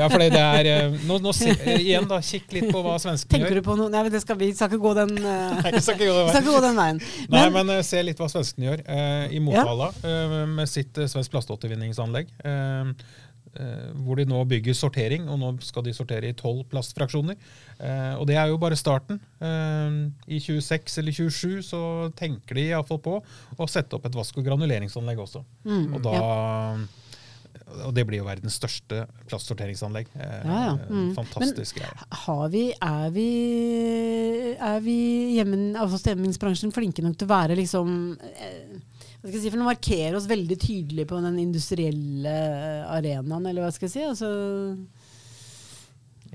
ja, 0.01 0.09
for 0.11 0.23
det 0.23 0.43
er 0.43 0.97
nå, 1.07 1.19
nå, 1.23 1.35
Igjen, 1.77 2.07
da, 2.09 2.19
kikk 2.23 2.51
litt 2.55 2.69
på 2.73 2.81
hva 2.83 2.97
svenskene 3.01 3.41
gjør. 3.41 3.47
Tenker 3.47 3.61
du 3.61 3.65
på 3.65 3.77
noe? 3.79 3.91
Nei, 3.93 4.07
det 4.13 4.21
skal 4.23 4.39
vi 4.39 4.51
skal 4.55 4.71
ikke 4.71 4.81
gå 4.83 4.93
den, 4.97 5.13
Nei, 5.17 5.71
det 5.73 5.83
skal 5.85 5.97
ikke 5.97 6.09
gå 6.11 6.25
den 6.27 6.36
skal 6.41 6.49
ikke 6.49 6.57
gå 6.57 6.65
den 6.67 6.81
veien. 6.81 6.99
Men, 7.27 7.37
Nei, 7.37 7.45
men 7.55 7.71
uh, 7.75 7.83
se 7.85 8.01
litt 8.05 8.19
hva 8.21 8.27
svenskene 8.31 8.69
gjør. 8.69 8.83
Uh, 8.87 9.23
I 9.33 9.41
Motala, 9.43 9.91
ja. 10.03 10.17
uh, 10.25 10.43
med 10.49 10.69
sitt 10.71 10.99
uh, 10.99 11.07
svensk 11.09 11.33
plaståtervinningsanlegg. 11.35 12.35
hvor 13.97 14.19
de 14.19 14.25
nå 14.29 14.37
bygger 14.45 14.75
sortering, 14.77 15.23
og 15.33 15.39
nå 15.41 15.47
skal 15.65 15.81
de 15.87 15.93
sortere 15.95 16.29
i 16.29 16.35
tolv 16.37 16.67
plastfraksjoner. 16.69 17.39
og 18.19 18.27
det 18.29 18.35
er 18.37 18.51
jo 18.51 18.59
bare 18.61 18.77
starten. 18.77 19.17
I 19.41 20.37
26 20.37 20.99
eller 21.01 21.15
27 21.15 21.63
så 21.65 21.79
tenker 22.13 22.59
de 22.59 22.67
iallfall 22.67 23.01
på 23.01 23.15
å 23.57 23.67
sette 23.71 23.97
opp 23.97 24.05
et 24.05 24.13
vask- 24.19 24.37
og 24.37 24.45
granuleringsanlegg 24.45 25.23
også. 25.25 25.41
Mm, 25.65 25.89
og 25.89 26.05
da 26.05 26.13
ja 26.13 26.29
og 27.85 27.93
det 27.95 28.05
blir 28.07 28.21
jo 28.21 28.27
verdens 28.27 28.57
største 28.59 29.05
plastsorteringsanlegg. 29.29 30.09
Eh, 30.15 30.43
ja, 30.47 30.59
ja. 30.69 30.75
Mm. 30.89 31.09
Fantastisk 31.17 31.79
greie. 31.79 32.07
Har 32.23 32.45
vi, 32.53 32.65
er 32.73 33.09
vi, 33.15 33.29
er 34.55 34.83
vi 34.85 34.99
hjemmen, 35.37 35.71
altså 35.79 35.99
stemningsbransjen 36.01 36.75
flinke 36.75 37.05
nok 37.05 37.17
til 37.17 37.29
å 37.29 37.33
være 37.33 37.57
liksom 37.59 37.97
eh, 38.19 38.77
hva 39.17 39.31
skal 39.31 39.39
jeg 39.39 39.43
si, 39.47 39.51
for 39.51 39.59
å 39.63 39.67
markerer 39.67 40.15
oss 40.15 40.29
veldig 40.29 40.59
tydelig 40.61 41.07
på 41.09 41.19
den 41.23 41.41
industrielle 41.41 42.37
arenaen, 42.93 43.49
eller 43.49 43.65
hva 43.65 43.73
skal 43.73 43.89
jeg 43.89 43.95
si? 43.97 44.05
Altså 44.07 44.31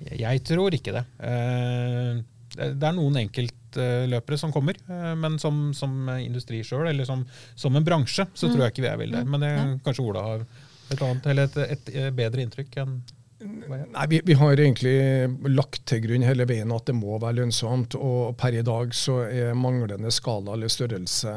jeg 0.03 0.43
tror 0.49 0.75
ikke 0.75 0.95
det. 0.97 1.05
Eh, 1.23 2.21
det 2.53 2.85
er 2.85 2.95
noen 2.97 3.17
enkeltløpere 3.23 4.37
som 4.41 4.53
kommer, 4.53 4.77
men 5.17 5.39
som, 5.41 5.71
som 5.77 6.11
industri 6.19 6.61
sjøl, 6.67 6.89
eller 6.91 7.07
som, 7.09 7.23
som, 7.57 7.77
en 7.79 7.87
bransje, 7.87 8.27
så 8.35 8.49
mm. 8.49 8.53
tror 8.53 8.65
jeg 8.65 8.75
ikke 8.75 8.85
vi 8.85 8.91
er 8.91 9.01
vel 9.01 9.15
der. 9.17 9.25
Men 9.25 9.45
det, 9.45 9.53
kanskje 9.87 10.05
Ola 10.05 10.25
har 10.27 10.45
et 10.93 11.03
annet, 11.09 11.59
et, 11.67 11.91
et, 11.93 12.15
bedre 12.17 12.47
inntrykk 12.47 12.81
enn 12.85 13.03
Nei, 13.43 14.07
vi, 14.07 14.21
vi, 14.25 14.35
har 14.39 14.53
egentlig 14.55 15.51
lagt 15.51 15.83
til 15.91 16.03
grunn 16.05 16.23
hele 16.23 16.47
veien 16.47 16.71
at 16.75 16.87
det 16.87 16.95
må 16.95 17.17
være 17.19 17.41
lønnsomt. 17.41 17.97
Og 17.99 18.37
per 18.39 18.55
i 18.55 18.63
dag 18.63 18.95
så 18.95 19.19
er 19.27 19.59
manglende 19.59 20.13
skala 20.15 20.55
eller 20.55 20.71
størrelse 20.71 21.33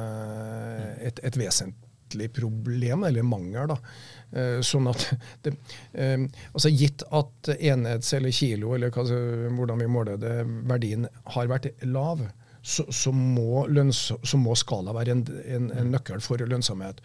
et, 1.01 1.21
et 1.25 1.39
vesentlig 1.39 2.29
problem, 2.35 3.07
eller 3.09 3.25
mangel. 3.25 3.73
da. 3.73 3.79
Eh, 4.35 4.59
sånn 4.65 4.89
at 4.91 5.07
det, 5.45 5.55
eh, 5.93 6.17
altså 6.51 6.71
Gitt 6.73 7.05
at 7.09 7.53
enhets 7.55 8.13
eller 8.17 8.35
kilo, 8.35 8.75
eller 8.75 8.93
hvordan 8.93 9.81
vi 9.81 9.91
måler 9.91 10.19
det, 10.21 10.35
verdien 10.69 11.09
har 11.35 11.51
vært 11.51 11.71
lav, 11.87 12.25
så, 12.65 12.87
så, 12.89 13.11
må, 13.13 13.67
lønns, 13.69 14.07
så 14.25 14.37
må, 14.41 14.55
skala 14.57 14.93
være 14.95 15.13
en, 15.13 15.25
en, 15.45 15.67
en 15.69 15.91
nøkkel 15.93 16.21
for 16.25 16.41
lønnsomhet 16.41 17.01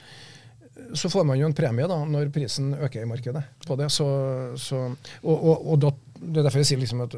så 0.94 1.10
får 1.10 1.25
man 1.25 1.38
jo 1.38 1.49
en 1.49 1.56
premie 1.56 1.88
da, 1.90 1.99
når 2.04 2.30
prisen 2.34 2.75
øker 2.75 3.02
i 3.02 3.08
markedet 3.08 3.42
på 3.66 3.76
det. 3.78 3.90
Så, 3.92 4.06
så, 4.60 4.84
og, 5.22 5.37
og, 5.37 5.66
og 5.72 5.82
da, 5.82 5.90
det 6.20 6.40
er 6.40 6.46
derfor 6.46 6.60
jeg 6.60 6.68
sier 6.70 6.80
liksom 6.82 7.02
at 7.04 7.14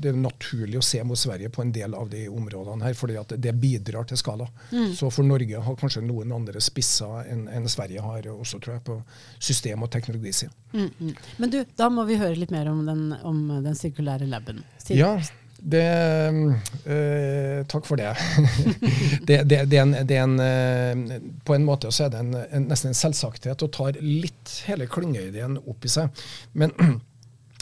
det 0.00 0.10
er 0.10 0.18
naturlig 0.18 0.80
å 0.80 0.84
se 0.84 1.02
mot 1.06 1.18
Sverige 1.18 1.50
på 1.54 1.62
en 1.62 1.72
del 1.74 1.94
av 1.94 2.10
de 2.10 2.24
områdene 2.30 2.88
her, 2.88 2.96
fordi 2.98 3.18
at 3.20 3.34
det 3.38 3.54
bidrar 3.60 4.08
til 4.10 4.18
skala. 4.20 4.48
Mm. 4.72 4.94
Så 4.98 5.10
for 5.14 5.26
Norge 5.26 5.62
har 5.66 5.78
kanskje 5.80 6.02
noen 6.06 6.34
andre 6.34 6.62
spisser 6.64 7.30
enn 7.30 7.46
en 7.52 7.68
Sverige 7.70 8.02
har 8.04 8.30
også, 8.32 8.58
tror 8.62 8.78
jeg, 8.78 8.84
på 8.88 9.00
system- 9.38 9.86
og 9.86 9.92
teknologisiden. 9.94 10.56
Mm, 10.72 10.88
mm. 10.98 11.14
Men 11.42 11.52
du, 11.52 11.60
da 11.78 11.90
må 11.92 12.06
vi 12.08 12.18
høre 12.20 12.38
litt 12.38 12.54
mer 12.54 12.70
om 12.72 12.82
den, 12.86 13.10
om 13.26 13.44
den 13.64 13.78
sirkulære 13.78 14.28
laben. 14.30 14.64
Sir 14.82 14.98
ja, 14.98 15.12
det, 15.62 15.84
øh, 16.86 17.60
takk 17.70 17.86
for 17.88 18.00
det. 18.00 18.14
det, 19.28 19.42
det, 19.50 19.60
det, 19.70 19.78
er 19.78 19.82
en, 19.82 19.94
det 20.08 20.16
er 20.16 20.24
en, 20.24 20.40
øh, 20.40 21.20
på 21.44 21.56
en 21.56 21.66
måte 21.66 21.92
så 21.92 22.06
er 22.06 22.14
det 22.14 22.24
en, 22.24 22.34
en, 22.50 22.66
nesten 22.70 22.92
en 22.92 22.98
selvsagthet 22.98 23.62
og 23.66 23.72
tar 23.76 24.00
litt 24.00 24.60
hele 24.68 24.88
klyngeideen 24.90 25.58
opp 25.60 25.84
i 25.84 25.92
seg. 25.92 26.24
Men 26.52 26.74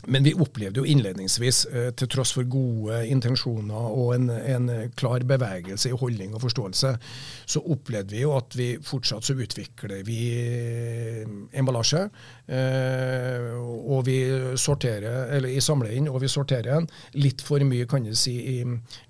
men 0.08 0.24
vi 0.24 0.34
opplevde 0.36 0.80
jo 0.80 0.88
innledningsvis, 0.88 1.64
eh, 1.72 1.88
til 1.96 2.08
tross 2.12 2.32
for 2.36 2.48
gode 2.50 3.00
intensjoner 3.08 3.88
og 3.92 4.14
en, 4.16 4.30
en, 4.30 4.68
klar 4.98 5.24
bevegelse 5.28 5.90
i 5.90 5.98
holdning 5.98 6.34
og 6.34 6.42
forståelse, 6.46 6.92
så 7.46 7.62
opplevde 7.74 8.16
vi 8.16 8.22
jo 8.22 8.34
at 8.36 8.56
vi 8.58 8.68
fortsatt 8.84 9.26
så 9.28 9.36
utvikler 9.36 10.02
vi 10.06 10.18
eh, 10.38 11.24
emballasje. 11.60 12.06
Eh, 12.48 13.48
og 13.58 14.06
vi 14.08 14.18
sorterer, 14.56 15.34
eller 15.36 15.52
i 15.52 15.62
samler 15.64 15.96
inn, 15.96 16.08
og 16.08 16.22
vi 16.24 16.32
sorterer 16.32 16.70
den 16.78 16.88
litt 17.18 17.44
for 17.44 17.62
mye, 17.64 17.88
kan 17.88 18.06
du 18.06 18.14
si, 18.16 18.38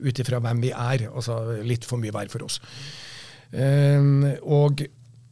ut 0.03 0.23
ifra 0.23 0.43
hvem 0.43 0.65
vi 0.65 0.75
er. 0.75 1.09
Altså 1.09 1.41
litt 1.63 1.87
for 1.89 2.01
mye 2.03 2.15
hver 2.15 2.31
for 2.33 2.47
oss. 2.47 2.61
Og 3.49 4.83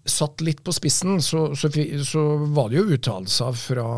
satt 0.06 0.42
litt 0.46 0.62
på 0.64 0.75
spissen, 0.75 1.20
så, 1.22 1.48
så, 1.58 1.70
så 2.06 2.25
var 2.54 2.70
det 2.70 2.80
jo 2.80 2.96
uttalelser 2.96 3.56
fra 3.58 3.90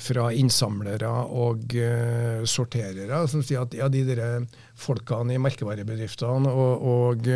fra 0.00 0.30
innsamlere 0.32 1.08
og 1.36 1.74
uh, 1.76 2.44
sorterere 2.48 3.18
som 3.28 3.42
sier 3.44 3.66
at 3.66 3.74
ja, 3.76 3.90
de 3.92 4.04
der 4.08 4.46
folkene 4.78 5.36
i 5.36 5.40
merkevarebedriftene 5.42 6.50
og, 6.50 6.84
og, 6.92 7.28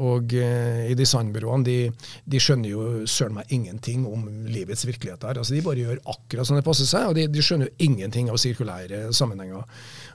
og 0.00 0.34
uh, 0.34 0.82
i 0.86 0.96
designbyråene, 0.98 1.66
de, 1.66 1.76
de, 2.24 2.40
skjønner 2.40 2.72
jo 2.72 2.84
søren 3.10 3.36
meg 3.38 3.52
ingenting 3.54 4.06
om 4.08 4.26
livets 4.50 4.86
virkelighet 4.88 5.26
her. 5.26 5.40
Altså, 5.40 5.56
de 5.56 5.64
bare 5.66 5.82
gjør 5.82 6.02
akkurat 6.14 6.48
som 6.48 6.58
det 6.58 6.64
passer 6.66 6.88
seg, 6.88 7.10
og 7.10 7.18
de, 7.18 7.26
de 7.30 7.44
skjønner 7.44 7.70
jo 7.70 7.88
ingenting 7.90 8.30
av 8.32 8.40
sirkulære 8.40 9.08
sammenhenger. 9.16 9.66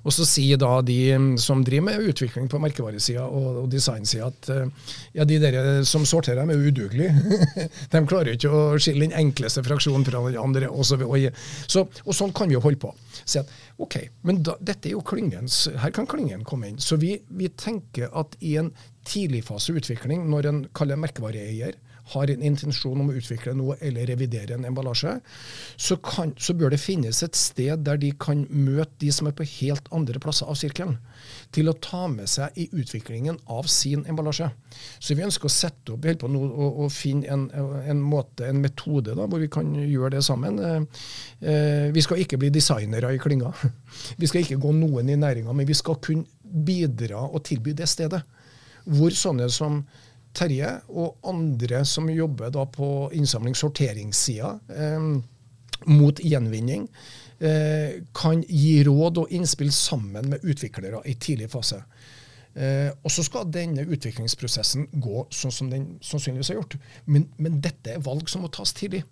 Og 0.05 0.15
så 0.15 0.27
sier 0.29 0.59
da 0.61 0.79
de 0.85 0.99
som 1.41 1.63
driver 1.65 1.89
med 1.89 2.09
utvikling 2.11 2.49
på 2.51 2.61
merkevaresida 2.61 3.25
og, 3.25 3.63
og 3.63 3.69
designsida 3.73 4.29
at 4.31 4.51
uh, 4.53 4.91
ja, 5.17 5.27
de 5.27 5.39
der 5.41 5.59
som 5.87 6.05
sorterer 6.07 6.41
dem, 6.41 6.53
er 6.53 6.69
udugelige. 6.69 7.13
de 7.93 8.05
klarer 8.07 8.35
ikke 8.35 8.51
å 8.51 8.65
skille 8.81 9.07
den 9.07 9.17
enkleste 9.17 9.63
fraksjonen 9.65 10.05
fra 10.07 10.23
den 10.29 10.41
andre. 10.41 10.71
Og, 10.71 10.85
så, 10.87 10.99
og, 11.01 11.91
og 12.05 12.15
sånn 12.15 12.33
kan 12.35 12.49
vi 12.49 12.57
jo 12.57 12.63
holde 12.63 12.81
på. 12.81 12.93
Si 13.23 13.39
at 13.39 13.51
ok, 13.81 13.99
men 14.27 14.41
da, 14.45 14.57
dette 14.59 14.89
er 14.89 14.97
jo 14.97 15.03
klyngens, 15.05 15.65
her 15.81 15.93
kan 15.95 16.09
klyngen 16.09 16.45
komme 16.47 16.71
inn. 16.71 16.81
Så 16.81 16.99
vi, 17.01 17.15
vi 17.29 17.49
tenker 17.55 18.11
at 18.17 18.35
i 18.43 18.55
en 18.61 18.73
tidligfase 19.05 19.75
utvikling, 19.77 20.25
når 20.31 20.49
en 20.49 20.63
kaller 20.75 20.99
merkevareeier 20.99 21.77
har 22.13 22.29
en 22.29 22.43
intensjon 22.45 22.99
om 23.01 23.09
å 23.09 23.15
utvikle 23.17 23.55
noe 23.57 23.77
eller 23.83 24.05
revidere 24.11 24.55
en 24.55 24.67
emballasje, 24.67 25.15
så, 25.75 25.97
kan, 25.97 26.35
så 26.37 26.53
bør 26.57 26.75
det 26.75 26.81
finnes 26.81 27.21
et 27.25 27.37
sted 27.37 27.81
der 27.85 27.97
de 28.01 28.11
kan 28.21 28.43
møte 28.49 28.93
de 29.01 29.11
som 29.13 29.29
er 29.29 29.35
på 29.37 29.47
helt 29.55 29.89
andre 29.95 30.21
plasser 30.21 30.49
av 30.49 30.59
sirkelen, 30.59 30.99
til 31.55 31.71
å 31.71 31.77
ta 31.81 32.05
med 32.11 32.29
seg 32.29 32.57
i 32.61 32.67
utviklingen 32.77 33.39
av 33.51 33.69
sin 33.71 34.05
emballasje. 34.09 34.51
Så 34.99 35.17
vi 35.17 35.25
ønsker 35.25 35.49
å 35.49 35.55
sette 35.55 35.95
opp 35.95 36.05
på 36.21 36.29
noe, 36.29 36.51
og, 36.51 36.79
og, 36.85 36.93
finne 36.93 37.29
en, 37.31 37.47
en, 37.89 38.01
måte, 38.01 38.45
en 38.49 38.61
metode 38.61 39.15
da, 39.17 39.25
hvor 39.25 39.41
vi 39.41 39.49
kan 39.51 39.73
gjøre 39.81 40.15
det 40.17 40.23
sammen. 40.25 40.59
Eh, 40.61 41.05
eh 41.49 41.91
vi 41.95 42.03
skal 42.03 42.21
ikke 42.21 42.37
bli 42.41 42.51
designere 42.53 43.13
i 43.15 43.19
klynga. 43.21 43.51
Vi 44.21 44.27
skal 44.27 44.43
ikke 44.43 44.59
gå 44.61 44.71
noen 44.75 45.09
i 45.09 45.15
næringa, 45.17 45.53
men 45.55 45.67
vi 45.67 45.75
skal 45.77 45.97
kunne 46.03 46.25
bidra 46.43 47.21
og 47.25 47.43
tilby 47.47 47.73
det 47.77 47.87
stedet. 47.89 48.21
Hvor 48.85 49.13
sånne 49.15 49.47
som 49.53 49.79
Terje 50.35 50.71
og 50.91 51.21
andre 51.27 51.83
som 51.87 52.09
jobber 52.11 52.51
da 52.53 52.65
på 52.69 52.89
innsamlings-sorteringssida 53.15 54.51
eh, 54.75 55.07
mot 55.91 56.19
gjenvinning, 56.23 56.87
eh, 57.39 58.01
kan 58.15 58.43
gi 58.47 58.77
råd 58.87 59.23
og 59.23 59.33
innspill 59.35 59.71
sammen 59.73 60.29
med 60.33 60.45
utviklere 60.45 61.01
i 61.05 61.15
tidlig 61.15 61.49
fase. 61.53 61.81
Eh, 62.55 62.87
og 63.03 63.11
så 63.11 63.25
skal 63.25 63.49
denne 63.51 63.83
utviklingsprosessen 63.83 64.87
gå 65.03 65.25
sånn 65.33 65.53
som 65.53 65.71
den 65.71 65.89
sannsynligvis 66.05 66.53
har 66.53 66.61
gjort. 66.61 66.77
Men, 67.05 67.27
men 67.37 67.59
dette 67.63 67.95
er 67.95 68.05
valg 68.05 68.31
som 68.31 68.45
må 68.45 68.51
tas 68.53 68.73
tidlig. 68.75 69.03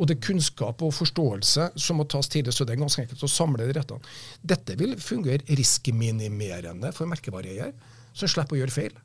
Og 0.00 0.08
det 0.08 0.16
er 0.16 0.24
kunnskap 0.24 0.82
og 0.82 0.94
forståelse 0.96 1.68
som 1.84 1.98
må 2.00 2.06
tas 2.08 2.30
tidlig, 2.32 2.54
så 2.56 2.64
det 2.64 2.74
er 2.74 2.80
ganske 2.80 3.04
enkelt 3.04 3.22
å 3.26 3.30
samle 3.30 3.66
de 3.68 3.76
rettene. 3.76 4.12
Dette 4.40 4.76
vil 4.80 4.96
fungere 5.00 5.44
riskminimerende 5.60 6.94
for 6.96 7.10
merkevareeier, 7.10 7.74
som 8.16 8.30
slipper 8.30 8.56
å 8.56 8.62
gjøre 8.62 8.74
feil. 8.74 8.96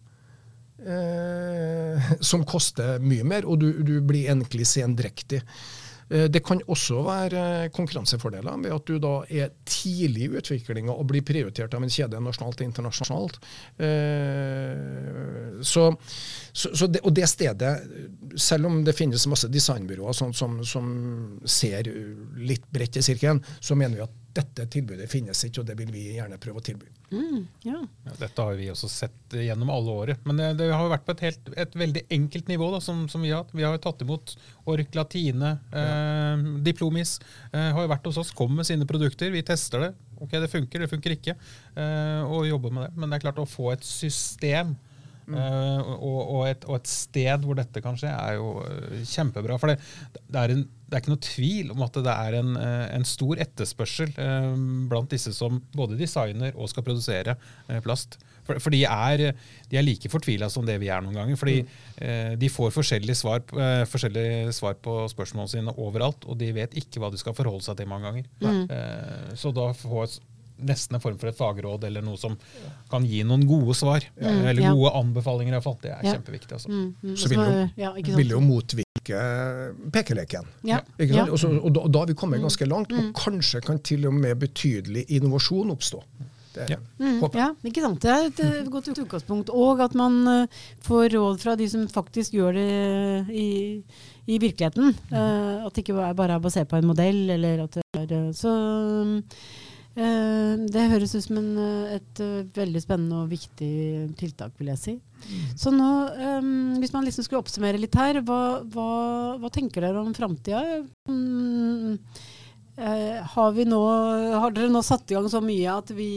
Eh, 0.77 2.12
som 2.22 2.46
koster 2.46 3.00
mye 3.01 3.25
mer, 3.25 3.48
og 3.50 3.60
du, 3.63 3.72
du 3.81 3.98
blir 4.05 4.27
egentlig 4.29 4.67
sendrektig. 4.69 5.41
Eh, 6.10 6.27
det 6.31 6.43
kan 6.46 6.62
også 6.69 7.01
være 7.03 7.69
konkurransefordeler 7.75 8.60
ved 8.62 8.75
at 8.75 8.86
du 8.88 9.00
da 9.01 9.13
er 9.25 9.55
tidlig 9.65 10.27
i 10.27 10.38
utviklinga 10.39 10.93
og 10.93 11.10
blir 11.10 11.25
prioritert 11.25 11.74
av 11.74 11.84
en 11.84 11.91
kjede 11.91 12.22
nasjonalt 12.24 12.62
og 12.62 12.67
internasjonalt. 12.67 13.39
Eh, 13.84 15.57
så, 15.65 15.89
så, 16.53 16.72
så 16.72 16.91
det, 16.93 17.01
og 17.03 17.15
det 17.17 17.27
stedet, 17.31 17.74
selv 18.38 18.69
om 18.69 18.79
det 18.86 18.96
finnes 18.96 19.27
masse 19.27 19.50
designbyråer 19.51 20.15
sånn, 20.15 20.38
som, 20.38 20.62
som, 20.62 20.93
ser 21.48 21.89
litt 22.38 22.69
bredt 22.72 23.01
i 23.01 23.05
sirkelen, 23.05 23.41
så 23.60 23.75
mener 23.75 23.98
vi 23.98 24.05
at 24.05 24.15
dette 24.38 24.65
tilbudet 24.72 25.10
finnes 25.12 25.39
ikke, 25.48 25.63
og 25.63 25.67
det 25.70 25.75
vil 25.79 25.89
vi 25.94 26.03
gjerne 26.15 26.39
prøve 26.41 26.62
å 26.62 26.65
tilby. 26.65 26.89
Mm, 27.10 27.44
ja. 27.63 27.79
Ja, 28.06 28.15
dette 28.20 28.44
har 28.44 28.58
vi 28.60 28.70
også 28.72 28.89
sett 28.91 29.36
gjennom 29.36 29.72
alle 29.74 29.96
året. 30.03 30.25
Men 30.27 30.41
det, 30.41 30.50
det 30.60 30.70
har 30.74 30.84
jo 30.86 30.91
vært 30.91 31.06
på 31.08 31.15
et, 31.15 31.24
helt, 31.27 31.51
et 31.65 31.77
veldig 31.79 32.03
enkelt 32.17 32.51
nivå 32.51 32.70
da, 32.74 32.82
som, 32.84 33.06
som, 33.12 33.24
vi 33.24 33.32
har 33.34 33.44
hatt. 33.44 33.56
Vi 33.56 33.65
har 33.65 33.75
jo 33.77 33.84
tatt 33.84 34.03
imot 34.06 34.36
Ork 34.70 34.98
Latine, 34.98 35.53
eh, 35.84 36.48
Diplomis. 36.65 37.17
Eh, 37.51 37.72
har 37.75 37.86
jo 37.86 37.94
vært 37.94 38.10
hos 38.12 38.22
oss, 38.24 38.34
kom 38.36 38.53
med 38.60 38.67
sine 38.70 38.88
produkter. 38.89 39.32
Vi 39.34 39.46
tester 39.48 39.88
det. 39.88 39.94
Ok, 40.17 40.36
det 40.36 40.51
funker, 40.51 40.84
det 40.84 40.91
funker 40.91 41.15
ikke. 41.15 41.38
Eh, 41.77 42.22
og 42.27 42.50
jobber 42.50 42.75
med 42.75 42.88
det. 42.88 42.98
Men 42.98 43.10
det 43.10 43.20
er 43.20 43.27
klart 43.29 43.41
å 43.41 43.50
få 43.50 43.72
et 43.74 43.88
system 43.88 44.75
Uh, 45.27 45.81
og, 45.98 46.19
og, 46.22 46.41
et, 46.48 46.65
og, 46.69 46.77
et, 46.79 46.88
sted 46.88 47.43
hvor 47.43 47.57
dette 47.60 47.81
kan 47.84 47.98
skje, 48.00 48.12
er 48.13 48.38
jo 48.38 48.62
uh, 48.63 49.01
kjempebra. 49.03 49.57
For 49.60 49.74
det, 49.74 49.81
det, 50.15 50.39
er 50.39 50.53
en, 50.53 50.62
det, 50.63 50.93
er 50.93 51.01
ikke 51.01 51.13
noe 51.13 51.25
tvil 51.25 51.74
om 51.74 51.84
at 51.84 52.00
det 52.05 52.13
er 52.13 52.38
en, 52.39 52.53
uh, 52.55 52.86
en 52.96 53.07
stor 53.07 53.41
etterspørsel 53.43 54.13
blant 54.88 55.12
disse 55.12 55.34
som 55.36 55.60
både 55.75 56.00
designer 56.00 56.55
og 56.55 56.72
skal 56.72 56.86
produsere 56.88 57.36
plast. 57.84 58.15
For, 58.48 58.62
for 58.63 58.72
de, 58.72 58.86
er, 58.88 59.34
de, 59.67 59.75
er, 59.75 59.84
like 59.84 60.07
fortvila 60.12 60.48
som 60.51 60.63
det 60.67 60.77
vi 60.79 60.88
er 60.93 61.03
noen 61.03 61.17
ganger. 61.17 61.36
Fordi 61.39 61.57
mm. 61.65 62.38
de 62.39 62.50
får 62.51 62.72
forskjellige 62.72 63.17
svar, 63.19 63.43
forskjellige 63.91 64.53
svar, 64.55 64.77
på 64.79 65.01
spørsmålene 65.12 65.51
sine 65.51 65.75
overalt, 65.75 66.24
og 66.24 66.39
de 66.39 66.53
vet 66.55 66.77
ikke 66.79 67.03
hva 67.03 67.12
de 67.12 67.19
skal 67.19 67.36
forholde 67.36 67.65
seg 67.67 67.81
til 67.81 67.91
mange 67.91 68.07
ganger. 68.07 68.31
Mm. 68.39 69.36
så 69.36 69.51
da 69.51 69.67
får 69.75 70.15
nesten 70.66 70.98
en 70.98 71.04
form 71.04 71.18
for 71.22 71.32
et 71.32 71.38
fagråd 71.38 71.88
eller 71.88 72.06
noe 72.06 72.20
som 72.20 72.36
kan 72.92 73.06
gi 73.06 73.24
noen 73.28 73.46
gode 73.48 73.76
svar. 73.78 74.06
Ja. 74.16 74.32
Eller 74.52 74.64
ja. 74.64 74.74
gode 74.76 74.94
anbefalinger. 75.00 75.54
i 75.54 75.58
hvert 75.58 75.68
fall. 75.68 75.80
Det 75.82 75.92
er 75.94 76.06
ja. 76.06 76.16
kjempeviktig. 76.16 76.54
Altså. 76.58 76.72
Mm, 76.72 76.88
mm. 77.02 77.18
Så 77.18 77.32
vil 77.32 77.44
jo, 77.44 78.16
vil 78.18 78.34
jo 78.36 78.42
motvirke 78.44 79.22
pekeleken. 79.94 80.50
Og, 81.28 81.38
så, 81.40 81.52
og, 81.52 81.70
da, 81.74 81.84
og, 81.84 81.92
da, 81.92 82.02
har 82.02 82.10
vi 82.10 82.18
kommet 82.18 82.42
mm. 82.42 82.48
ganske 82.50 82.70
langt, 82.70 82.96
og 82.96 83.05
mm. 83.10 83.14
kanskje 83.18 83.62
kan 83.66 83.84
til 83.86 84.10
og 84.10 84.18
med 84.18 84.40
betydelig 84.42 85.05
innovasjon 85.20 85.72
oppstå. 85.75 86.01
Det, 86.58 86.66
ja. 86.74 86.77
Mm, 86.98 87.20
ja. 87.38 87.51
ikke 87.70 87.84
sant. 87.84 88.01
Det 88.01 88.10
er 88.10 88.27
et 88.31 88.40
uh, 88.42 88.70
godt 88.74 88.90
utgangspunkt. 88.90 89.51
Og 89.53 89.81
at 89.84 89.94
man 89.98 90.20
uh, 90.25 90.64
får 90.86 91.12
råd 91.14 91.38
fra 91.44 91.53
de 91.60 91.68
som 91.70 91.86
faktisk 91.92 92.34
gjør 92.34 92.58
det 92.58 92.72
i, 93.29 93.50
i 94.25 94.40
virkeligheten. 94.42 94.96
Uh, 95.12 95.68
at 95.68 95.75
det 95.75 95.86
ikke 95.86 96.00
bare 96.18 96.40
er 96.40 96.42
basert 96.42 96.72
på 96.72 96.81
en 96.81 96.90
modell. 96.90 97.27
Eller 97.38 97.68
at 97.68 97.77
det 97.77 98.08
er, 98.10 98.31
så 98.34 98.55
Eh, 99.08 99.67
det 99.98 100.83
høres 100.92 101.16
ut 101.16 101.25
som 101.25 101.40
en, 101.40 101.51
eh, 101.57 101.98
et 101.98 102.20
eh, 102.22 102.46
veldig 102.53 102.81
spennende 102.83 103.24
og 103.24 103.31
viktig 103.31 104.14
tiltak, 104.20 104.53
vil 104.60 104.70
jeg 104.70 104.81
si. 104.81 104.94
Mm. 105.25 105.46
Så 105.57 105.74
nå, 105.74 105.92
um, 106.38 106.75
hvis 106.77 106.94
man 106.94 107.07
liksom 107.07 107.25
skulle 107.25 107.42
oppsummere 107.42 107.81
litt 107.81 107.96
her, 107.98 108.20
hva, 108.22 108.62
hva, 108.62 108.90
hva 109.42 109.50
tenker 109.53 109.81
dere 109.81 110.03
om 110.03 110.14
framtida? 110.14 110.83
Um, 111.10 111.98
uh, 112.77 113.16
har, 113.33 113.57
har 113.57 114.53
dere 114.53 114.70
nå 114.70 114.83
satt 114.86 115.10
i 115.10 115.18
gang 115.18 115.29
så 115.33 115.42
mye 115.42 115.79
at 115.79 115.90
vi 115.98 116.12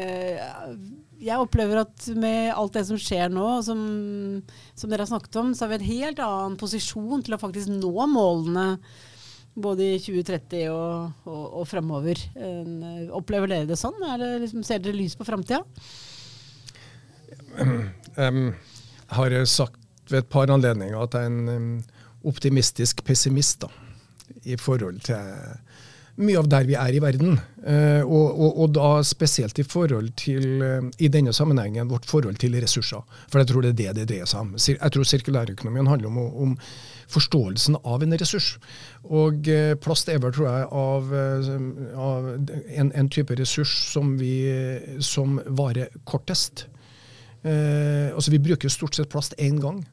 uh, 0.00 0.72
Jeg 1.20 1.36
opplever 1.36 1.82
at 1.82 2.08
med 2.16 2.54
alt 2.56 2.78
det 2.78 2.86
som 2.88 3.00
skjer 3.00 3.28
nå, 3.32 3.50
som, 3.66 3.82
som 4.72 4.88
dere 4.88 5.04
har 5.04 5.12
snakket 5.12 5.42
om, 5.42 5.52
så 5.52 5.66
har 5.66 5.74
vi 5.74 5.82
en 5.82 5.90
helt 5.90 6.24
annen 6.24 6.56
posisjon 6.60 7.26
til 7.26 7.36
å 7.36 7.42
faktisk 7.42 7.68
nå 7.74 8.08
målene 8.16 8.70
både 9.56 9.88
i 9.94 9.98
2030 10.02 10.68
og, 10.70 11.26
og, 11.28 11.44
og 11.60 11.68
fremover. 11.68 12.20
Uh, 12.36 13.08
opplever 13.16 13.50
dere 13.52 13.68
det 13.70 13.78
sånn? 13.80 13.96
Det 14.20 14.30
liksom, 14.44 14.64
ser 14.66 14.82
dere 14.84 14.98
lys 14.98 15.16
på 15.18 15.28
framtida? 15.28 15.62
Um, 18.16 18.54
jeg 19.10 19.16
har 19.18 19.34
sagt 19.44 20.08
ved 20.08 20.22
et 20.22 20.28
par 20.32 20.48
anledninger 20.48 20.96
at 20.96 21.12
jeg 21.12 21.28
er 21.28 21.50
en 21.52 21.82
optimistisk 22.24 23.02
pessimist 23.04 23.66
da, 23.66 23.68
i 24.48 24.56
forhold 24.56 25.02
til 25.04 25.20
mye 26.16 26.38
av 26.40 26.48
der 26.48 26.66
vi 26.68 26.76
er 26.78 26.96
i 26.96 27.00
verden. 27.02 27.36
Uh, 27.60 28.02
og, 28.04 28.26
og, 28.30 28.50
og, 28.62 28.68
da 28.76 28.90
spesielt 29.04 29.58
i 29.60 29.64
forhold 29.66 30.12
til, 30.20 30.62
uh, 30.62 30.84
i 31.02 31.10
denne 31.12 31.34
sammenhengen, 31.36 31.90
vårt 31.90 32.06
forhold 32.08 32.38
til 32.40 32.56
ressurser. 32.62 33.02
For 33.30 33.42
jeg 33.42 33.50
tror 33.50 33.64
det 33.64 33.72
er 33.74 33.78
det 33.80 33.94
det 34.00 34.06
dreier 34.12 34.30
seg 34.30 34.44
om. 34.44 34.54
Jeg 34.56 34.92
tror 34.94 35.08
sirkulærøkonomien 35.08 35.90
handler 35.90 36.12
om, 36.12 36.20
om 36.46 36.54
forståelsen 37.12 37.78
av 37.84 38.04
en 38.04 38.16
ressurs. 38.20 38.54
Og 39.04 39.50
uh, 39.50 39.74
plast 39.82 40.08
er 40.12 40.22
vel, 40.22 40.32
tror 40.36 40.48
jeg, 40.48 40.70
av, 40.70 41.12
av 42.06 42.30
en, 42.32 42.92
en, 42.92 43.10
type 43.12 43.36
ressurs 43.38 43.74
som, 43.92 44.16
vi, 44.20 44.38
som 45.04 45.40
varer 45.58 45.92
kortest. 46.04 46.66
altså 47.46 48.32
Vi 48.32 48.40
bruker 48.42 48.72
stort 48.72 48.96
sett 48.96 49.10
plast 49.12 49.36
én 49.38 49.60
gang. 49.62 49.84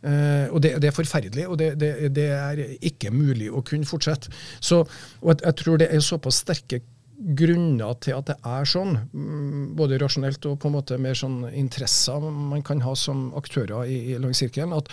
Uh, 0.00 0.48
og 0.54 0.62
det, 0.64 0.78
det, 0.80 0.88
er 0.88 0.96
forferdelig, 0.96 1.44
og 1.48 1.58
det, 1.60 1.74
det, 1.80 1.90
det, 2.16 2.30
er 2.32 2.62
ikke 2.88 3.12
mulig 3.12 3.50
å 3.52 3.60
kunne 3.66 3.88
fortsette. 3.88 4.32
Så, 4.56 4.80
og 5.20 5.34
jeg, 5.34 5.42
jeg, 5.44 5.58
tror 5.60 5.82
det 5.82 5.90
er 5.92 6.04
såpass 6.04 6.40
sterke 6.40 6.80
grunner 7.20 7.98
til 8.00 8.16
at 8.16 8.30
det 8.30 8.36
er 8.48 8.68
sånn, 8.68 8.96
mm, 9.12 9.64
både 9.76 9.98
rasjonelt 10.00 10.46
og 10.48 10.56
på 10.62 10.70
en 10.70 10.76
måte 10.78 10.96
mer 11.00 11.18
sånn 11.18 11.42
interesser 11.52 12.24
man 12.24 12.64
kan 12.64 12.80
ha 12.84 12.94
som 12.96 13.28
aktører 13.36 13.84
i, 13.84 13.98
i 14.14 14.18
langs 14.20 14.40
at, 14.40 14.88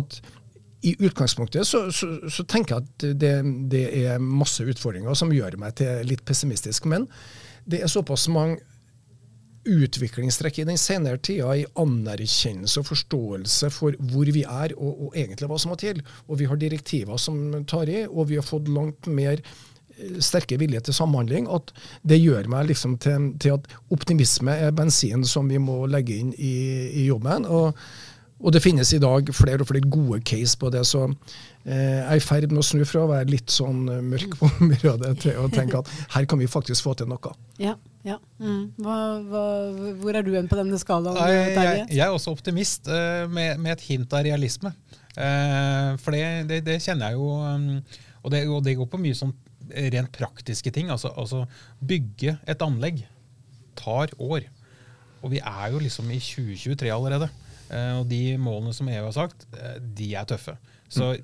at, 0.00 0.18
i 0.82 0.96
utgangspunktet 0.98 1.68
så, 1.68 1.84
så, 1.94 2.08
så, 2.26 2.44
tenker 2.48 2.80
jeg 2.80 2.88
at 2.88 3.06
det, 3.20 3.34
det 3.70 3.84
er 4.02 4.18
masse 4.18 4.64
utfordringer 4.64 5.14
som 5.14 5.32
gjør 5.34 5.60
meg 5.60 5.76
til 5.78 6.08
litt 6.08 6.24
pessimistisk. 6.26 6.88
Men 6.90 7.06
det 7.70 7.84
er 7.84 7.92
såpass 7.92 8.26
mange 8.32 8.58
utviklingstrekk 9.68 10.60
i 10.62 10.66
den 10.68 10.78
senere 10.80 11.20
tida 11.20 11.52
i 11.58 11.66
anerkjennelse 11.78 12.80
og 12.80 12.88
forståelse 12.88 13.70
for 13.74 13.96
hvor 14.12 14.30
vi 14.32 14.44
er, 14.44 14.74
og, 14.76 14.92
og, 15.06 15.10
egentlig 15.14 15.50
hva 15.50 15.58
som 15.60 15.74
må 15.74 15.80
til. 15.80 16.00
Og 16.28 16.40
vi 16.40 16.48
har 16.48 16.60
direktiver 16.60 17.20
som 17.20 17.64
tar 17.68 17.90
i, 17.92 18.04
og 18.08 18.30
vi 18.30 18.40
har 18.40 18.46
fått 18.46 18.70
langt 18.72 19.10
mer 19.10 19.40
eh, 19.40 20.20
sterke 20.24 20.58
vilje 20.60 20.80
til 20.86 20.96
samhandling, 20.96 21.50
at 21.52 21.74
det 22.08 22.22
gjør 22.22 22.48
meg 22.52 22.70
liksom 22.70 22.96
til, 23.04 23.32
til, 23.42 23.58
at 23.58 23.68
optimisme 23.92 24.56
er 24.56 24.76
bensin 24.76 25.26
som 25.28 25.50
vi 25.52 25.60
må 25.60 25.82
legge 25.90 26.16
inn 26.16 26.32
i, 26.38 26.54
i 27.02 27.08
jobben. 27.10 27.48
Og, 27.48 27.76
og, 28.40 28.50
det 28.54 28.62
finnes 28.64 28.90
i 28.96 29.00
dag 29.02 29.28
flere 29.36 29.64
og 29.64 29.68
flere 29.70 29.88
gode 29.92 30.20
case 30.26 30.58
på 30.58 30.70
det. 30.72 30.82
så 30.88 31.06
eh, 31.06 31.74
jeg 31.74 32.06
er 32.06 32.20
i 32.20 32.24
ferd 32.24 32.48
med 32.50 32.62
å 32.62 32.66
snu 32.66 32.82
fra 32.88 33.04
å 33.04 33.10
være 33.10 33.30
litt 33.30 33.52
sånn 33.52 33.84
eh, 33.92 34.02
mørk 34.04 34.36
på 34.40 34.50
området 34.64 35.12
til 35.24 35.40
å 35.42 35.48
tenke 35.52 35.82
at 35.82 35.90
her 36.16 36.28
kan 36.30 36.40
vi 36.40 36.48
faktisk 36.50 36.86
få 36.86 36.96
til 36.98 37.10
noe. 37.10 37.34
Ja. 37.60 37.76
Ja. 38.00 38.16
Mm. 38.40 38.70
Hva, 38.80 38.96
hva, 39.28 39.44
hvor 40.00 40.16
er 40.16 40.24
du 40.24 40.32
hen 40.32 40.48
på 40.48 40.56
denne 40.56 40.78
skalaen? 40.80 41.18
Jeg, 41.20 41.50
jeg, 41.52 41.82
jeg, 41.90 42.04
er 42.06 42.14
også 42.14 42.32
optimist, 42.32 42.88
uh, 42.88 43.26
med, 43.28 43.60
med, 43.60 43.74
et 43.74 43.84
hint 43.90 44.16
av 44.16 44.24
realisme. 44.24 44.72
For 45.10 46.14
det, 46.14 46.22
det, 46.48 46.62
det, 46.64 46.78
kjenner 46.80 47.10
jeg 47.10 47.18
jo 47.18 47.26
um, 47.42 47.64
og, 48.22 48.28
det, 48.32 48.40
og, 48.46 48.60
det, 48.64 48.76
går 48.78 48.88
på 48.88 49.00
mye 49.02 49.18
sånn 49.18 49.34
rent 49.92 50.14
praktiske 50.16 50.72
ting. 50.72 50.88
Altså, 50.88 51.10
altså, 51.18 51.42
bygge 51.84 52.38
et 52.48 52.64
anlegg 52.64 53.02
tar 53.80 54.12
år. 54.18 54.46
Og 55.20 55.34
vi 55.34 55.42
er 55.44 55.66
jo 55.74 55.82
liksom 55.82 56.08
i 56.08 56.20
2023 56.22 56.92
allerede. 56.94 57.28
Eh, 57.70 57.92
og 58.00 58.08
de 58.10 58.36
målene 58.40 58.74
som 58.76 58.88
EU 58.90 59.04
har 59.06 59.16
sagt, 59.16 59.46
eh, 59.56 59.78
de 59.78 60.12
er 60.18 60.26
tøffe. 60.28 60.56
Så 60.90 61.14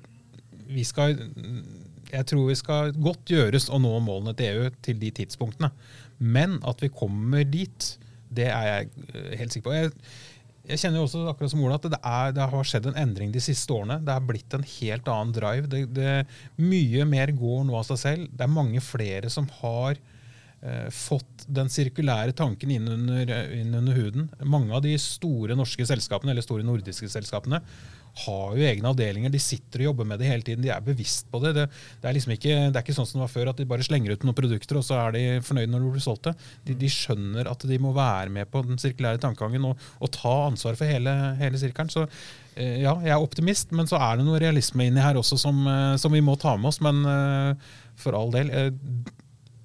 vi 0.67 0.83
skal 0.83 1.17
Jeg 2.07 2.25
tror 2.25 2.47
vi 2.47 2.55
skal 2.55 2.93
godt 2.95 3.27
gjøres 3.27 3.65
å 3.67 3.81
nå 3.83 3.91
målene 3.99 4.31
til 4.35 4.45
EU 4.47 4.69
til 4.81 4.95
de 4.99 5.11
tidspunktene. 5.11 5.71
Men 6.19 6.55
at 6.63 6.79
vi 6.79 6.87
kommer 6.87 7.43
dit, 7.43 7.97
det 8.31 8.47
er 8.47 8.67
jeg 8.67 8.89
eh, 9.13 9.37
helt 9.41 9.51
sikker 9.51 9.67
på. 9.67 9.75
Jeg, 9.75 9.91
jeg 10.67 10.79
kjenner 10.79 11.01
jo 11.01 11.07
også 11.07 11.25
akkurat 11.27 11.51
som 11.51 11.63
Ola, 11.63 11.75
at 11.75 11.89
det, 11.91 11.99
er, 11.99 12.31
det, 12.35 12.47
har 12.51 12.67
skjedd 12.67 12.87
en 12.89 12.99
endring 12.99 13.33
de 13.35 13.43
siste 13.43 13.71
årene. 13.75 13.99
Det 14.07 14.13
er 14.13 14.23
blitt 14.29 14.55
en 14.55 14.63
helt 14.63 15.11
annen 15.11 15.35
drive. 15.35 15.67
Det, 15.71 15.83
det, 15.95 16.15
mye 16.59 17.07
mer 17.07 17.31
går 17.35 17.67
nå 17.67 17.75
av 17.75 17.85
seg 17.89 18.01
selv. 18.01 18.31
Det 18.31 18.47
er 18.47 18.55
mange 18.55 18.83
flere 18.83 19.31
som 19.33 19.47
har 19.59 19.99
fått 20.91 21.43
den 21.53 21.69
sirkulære 21.69 22.33
tanken 22.35 22.71
inn 22.73 22.87
under, 22.89 23.29
inn 23.53 23.75
under, 23.77 23.93
huden. 23.93 24.23
Mange 24.41 24.73
av 24.73 24.81
de 24.81 24.95
store 24.99 25.53
norske 25.55 25.85
selskapene, 25.85 26.33
eller 26.33 26.45
store 26.45 26.65
nordiske 26.65 27.09
selskapene 27.13 27.61
har 28.25 28.55
jo 28.57 28.65
egne 28.65 28.89
avdelinger. 28.91 29.31
De 29.33 29.41
sitter 29.41 29.83
og 29.83 29.91
jobber 29.91 30.07
med 30.09 30.21
det 30.21 30.29
hele 30.29 30.45
tiden. 30.45 30.63
De 30.65 30.71
er 30.73 30.83
bevisst 30.83 31.27
på 31.31 31.41
det. 31.43 31.53
Det, 31.57 31.67
det 32.01 32.09
er 32.09 32.17
liksom 32.17 32.33
ikke, 32.33 32.55
det 32.71 32.79
er 32.79 32.85
ikke 32.85 32.95
sånn 32.97 33.09
som 33.09 33.19
det 33.19 33.25
var 33.25 33.33
før, 33.33 33.51
at 33.51 33.61
de 33.61 33.67
bare 33.69 33.85
slenger 33.85 34.15
ut 34.15 34.25
noen 34.25 34.37
produkter, 34.37 34.79
og 34.79 34.85
så 34.87 34.97
er 35.01 35.15
de 35.15 35.23
fornøyde 35.45 35.71
når 35.73 35.85
de 35.85 35.91
blir 35.97 36.05
solgt. 36.05 36.31
De, 36.65 36.77
de, 36.81 36.91
skjønner 36.91 37.51
at 37.51 37.67
de 37.69 37.79
må 37.83 37.93
være 37.97 38.33
med 38.33 38.49
på 38.51 38.63
den 38.65 38.81
sirkulære 38.81 39.21
tankegangen 39.23 39.69
og, 39.69 39.85
og, 39.99 40.11
ta 40.17 40.33
ansvar 40.47 40.79
for 40.79 40.89
hele, 40.89 41.13
hele 41.41 41.61
sirkelen. 41.61 41.93
Så 41.93 42.07
eh, 42.07 42.81
ja, 42.83 42.95
jeg 43.05 43.13
er 43.13 43.21
optimist, 43.21 43.75
men 43.77 43.89
så 43.89 44.01
er 44.01 44.17
det 44.17 44.27
noe 44.27 44.41
realisme 44.41 44.89
inni 44.89 45.03
her 45.03 45.19
også 45.19 45.39
som, 45.41 45.61
eh, 45.69 45.93
som 46.01 46.15
vi 46.15 46.23
må 46.25 46.37
ta 46.41 46.57
med 46.57 46.71
oss. 46.71 46.81
Men 46.85 47.05
eh, 47.05 47.71
for 47.97 48.17
all 48.17 48.33
del. 48.33 48.53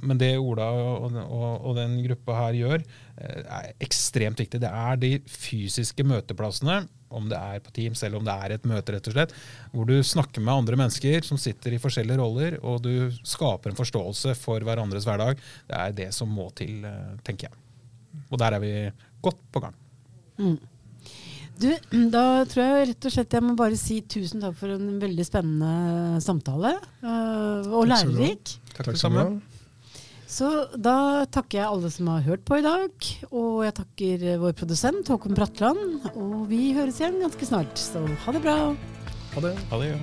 Men 0.03 0.19
det 0.19 0.33
Ola 0.41 0.67
og, 0.75 1.15
og, 1.23 1.51
og, 1.63 1.77
den 1.79 2.01
gruppa 2.03 2.35
her 2.41 2.59
gjør, 2.59 2.83
er 3.23 3.69
ekstremt 3.83 4.41
viktig. 4.43 4.59
Det 4.63 4.71
er 4.71 4.99
de 4.99 5.13
fysiske 5.31 6.07
møteplassene 6.07 6.83
om 7.13 7.29
det 7.31 7.39
er 7.39 7.61
på 7.63 7.73
Teams 7.77 8.03
eller 8.03 8.21
om 8.21 8.27
det 8.27 8.35
er 8.35 8.55
et 8.57 8.67
møte, 8.69 8.95
rett 8.95 9.09
og 9.11 9.17
slett, 9.17 9.35
hvor 9.73 9.89
du 9.89 9.95
snakker 10.07 10.45
med 10.45 10.55
andre 10.55 10.79
mennesker 10.81 11.27
som 11.27 11.41
sitter 11.41 11.77
i 11.77 11.81
forskjellige 11.83 12.19
roller, 12.21 12.59
og 12.65 12.83
du 12.87 13.13
skaper 13.29 13.73
en 13.73 13.79
forståelse 13.79 14.35
for 14.41 14.65
hverandres 14.67 15.07
hverdag. 15.09 15.41
Det 15.69 15.79
er 15.79 15.97
det 16.03 16.11
som 16.17 16.33
må 16.33 16.49
til, 16.59 16.83
eh, 16.89 17.15
tenker 17.27 17.51
jeg. 17.51 17.59
Og 18.31 18.41
der 18.41 18.57
er 18.57 18.63
vi 18.63 18.75
godt 19.25 19.41
på 19.53 19.65
gang. 19.65 19.75
Mm. 20.41 20.59
Du, 21.63 21.69
da 22.11 22.43
tror 22.49 22.65
jeg 22.65 22.87
rett 22.91 23.07
og 23.07 23.13
slett 23.15 23.35
jeg 23.37 23.45
må 23.45 23.55
bare 23.59 23.77
si 23.79 24.01
tusen 24.11 24.43
takk 24.43 24.57
for 24.59 24.73
en 24.73 24.97
veldig 25.03 25.27
spennende 25.29 26.21
samtale. 26.25 26.75
Uh, 27.05 27.69
og 27.77 27.87
lærerik. 27.93 28.57
Takk, 28.73 28.89
takk 28.89 28.99
sammen. 28.99 29.43
Så 30.33 30.49
da 30.81 31.27
takker 31.29 31.59
jeg 31.59 31.69
alle 31.69 31.91
som 31.93 32.09
har 32.09 32.25
hørt 32.25 32.47
på 32.49 32.57
i 32.57 32.65
dag. 32.65 33.09
Og 33.29 33.65
jeg 33.67 33.77
takker 33.77 34.25
vår 34.41 34.55
produsent 34.57 35.11
Håkon 35.13 35.37
Bratland. 35.37 36.07
Og 36.15 36.47
vi 36.49 36.71
høres 36.77 37.03
igjen 37.03 37.21
ganske 37.21 37.49
snart, 37.51 37.77
så 37.77 38.07
ha 38.25 38.37
det 38.37 38.41
bra. 38.45 38.57
Ha 39.35 39.45
det. 39.45 39.53
Ha 39.69 39.83
det 39.83 39.93
ja. 39.93 40.01